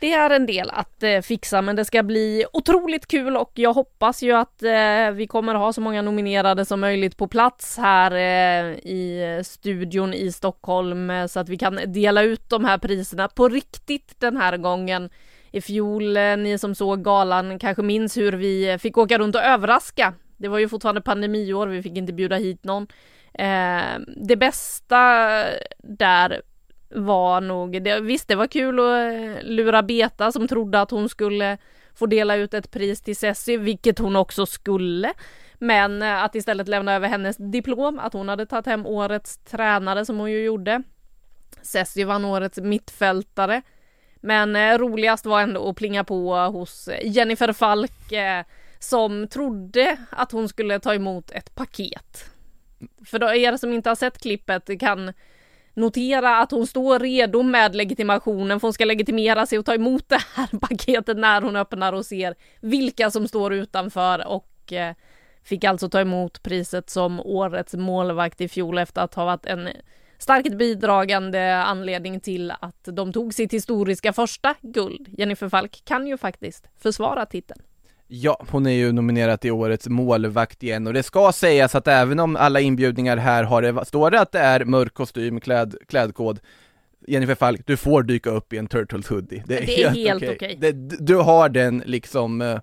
[0.00, 3.72] det är en del att eh, fixa men det ska bli otroligt kul och jag
[3.72, 8.12] hoppas ju att eh, vi kommer ha så många nominerade som möjligt på plats här
[8.12, 13.28] eh, i studion i Stockholm eh, så att vi kan dela ut de här priserna
[13.28, 15.10] på riktigt den här gången.
[15.52, 19.42] I fjol, eh, ni som såg galan kanske minns hur vi fick åka runt och
[19.42, 20.14] överraska.
[20.36, 22.86] Det var ju fortfarande pandemiår, vi fick inte bjuda hit någon.
[23.34, 24.98] Eh, det bästa
[25.78, 26.42] där
[26.90, 31.08] var nog, det, visst det var kul att eh, lura Beta som trodde att hon
[31.08, 31.58] skulle
[31.94, 35.12] få dela ut ett pris till Cessi, vilket hon också skulle.
[35.58, 40.04] Men eh, att istället lämna över hennes diplom, att hon hade tagit hem årets tränare
[40.04, 40.82] som hon ju gjorde.
[41.62, 43.62] Cessi vann årets mittfältare.
[44.20, 48.44] Men eh, roligast var ändå att plinga på hos Jennifer Falk eh,
[48.78, 52.30] som trodde att hon skulle ta emot ett paket.
[53.04, 55.12] För då er som inte har sett klippet kan
[55.74, 60.08] Notera att hon står redo med legitimationen för hon ska legitimera sig och ta emot
[60.08, 64.94] det här paketet när hon öppnar och ser vilka som står utanför och eh,
[65.42, 69.68] fick alltså ta emot priset som årets målvakt i fjol efter att ha varit en
[70.18, 75.08] starkt bidragande anledning till att de tog sitt historiska första guld.
[75.18, 77.60] Jennifer Falk kan ju faktiskt försvara titeln.
[78.12, 82.20] Ja, hon är ju nominerad till årets målvakt igen och det ska sägas att även
[82.20, 86.40] om alla inbjudningar här har det, står det att det är mörk kostym, kläd, klädkod
[87.06, 89.42] Jennifer Falk, du får dyka upp i en Turtles hoodie.
[89.46, 90.36] Det är, det är helt okej.
[90.36, 90.56] Okay.
[90.56, 90.72] Okay.
[90.98, 92.58] Du har den liksom eh,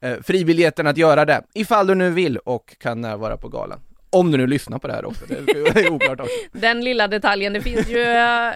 [0.00, 3.80] eh, frivilligheten att göra det, ifall du nu vill och kan närvara på galan.
[4.10, 5.34] Om du nu lyssnar på det här också, det
[5.80, 6.32] är oklart också.
[6.52, 8.52] Den lilla detaljen, det finns ju eh,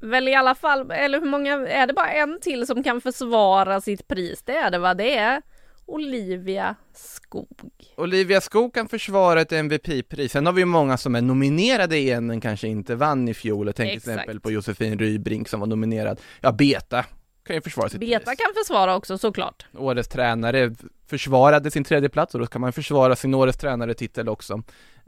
[0.00, 3.80] väl i alla fall, eller hur många, är det bara en till som kan försvara
[3.80, 4.42] sitt pris?
[4.42, 4.94] Det är det va?
[4.94, 5.42] Det är
[5.86, 7.60] Olivia Skog.
[7.96, 10.32] Olivia Skog kan försvara ett MVP-pris.
[10.32, 13.66] Sen har vi ju många som är nominerade igen men kanske inte vann i fjol.
[13.66, 16.20] Jag tänker till exempel på Josefin Rybrink som var nominerad.
[16.40, 17.04] Ja, Beta
[17.46, 18.38] kan ju försvara sitt Beta pris.
[18.38, 19.66] kan försvara också såklart.
[19.78, 20.74] Årets tränare
[21.06, 24.62] försvarade sin tredje plats och då kan man försvara sin årets tränare-titel också.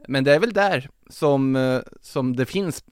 [0.07, 2.83] Men det är väl där som, eh, som det finns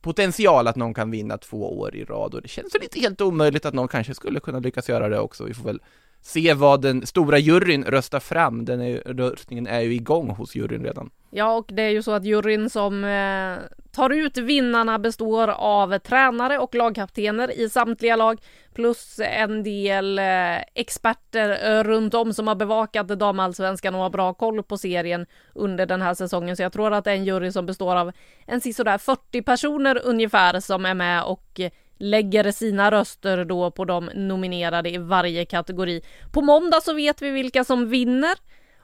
[0.00, 3.20] potential att någon kan vinna två år i rad och det känns väl inte helt
[3.20, 5.44] omöjligt att någon kanske skulle kunna lyckas göra det också.
[5.44, 5.80] Vi får väl
[6.26, 8.64] se vad den stora juryn röstar fram.
[8.64, 11.10] Den är, röstningen är ju igång hos juryn redan.
[11.30, 13.56] Ja, och det är ju så att juryn som eh,
[13.92, 18.40] tar ut vinnarna består av tränare och lagkaptener i samtliga lag
[18.74, 24.34] plus en del eh, experter eh, runt om som har bevakat damallsvenskan och har bra
[24.34, 26.56] koll på serien under den här säsongen.
[26.56, 28.12] Så jag tror att det är en jury som består av
[28.46, 31.60] en sisådär 40 personer ungefär som är med och
[31.98, 36.02] lägger sina röster då på de nominerade i varje kategori.
[36.32, 38.34] På måndag så vet vi vilka som vinner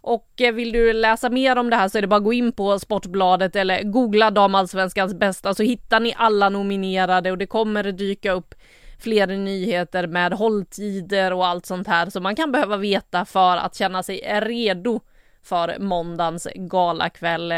[0.04, 2.32] Och eh, vill du läsa mer om det här så är det bara att gå
[2.32, 7.84] in på Sportbladet eller googla damallsvenskans bästa så hittar ni alla nominerade och det kommer
[7.84, 8.54] dyka upp
[8.98, 13.74] fler nyheter med hålltider och allt sånt här som man kan behöva veta för att
[13.74, 15.00] känna sig redo
[15.42, 17.52] för måndagens galakväll.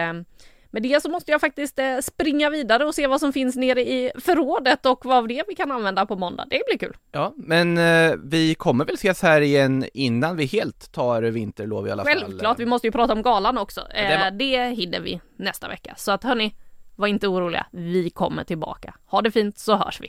[0.75, 3.81] Med det så måste jag faktiskt eh, springa vidare och se vad som finns nere
[3.81, 6.47] i förrådet och vad av det vi kan använda på måndag.
[6.51, 6.97] Det blir kul.
[7.13, 11.91] Ja, men eh, vi kommer väl ses här igen innan vi helt tar vinterlov i
[11.91, 12.31] alla Självklart, fall.
[12.31, 13.81] Självklart, vi måste ju prata om galan också.
[13.95, 14.27] Ja, det, var...
[14.27, 15.95] Eh, det hinner vi nästa vecka.
[15.97, 16.55] Så att hörni,
[16.97, 17.67] var inte oroliga.
[17.71, 18.95] Vi kommer tillbaka.
[19.07, 20.09] Ha det fint så hörs vi.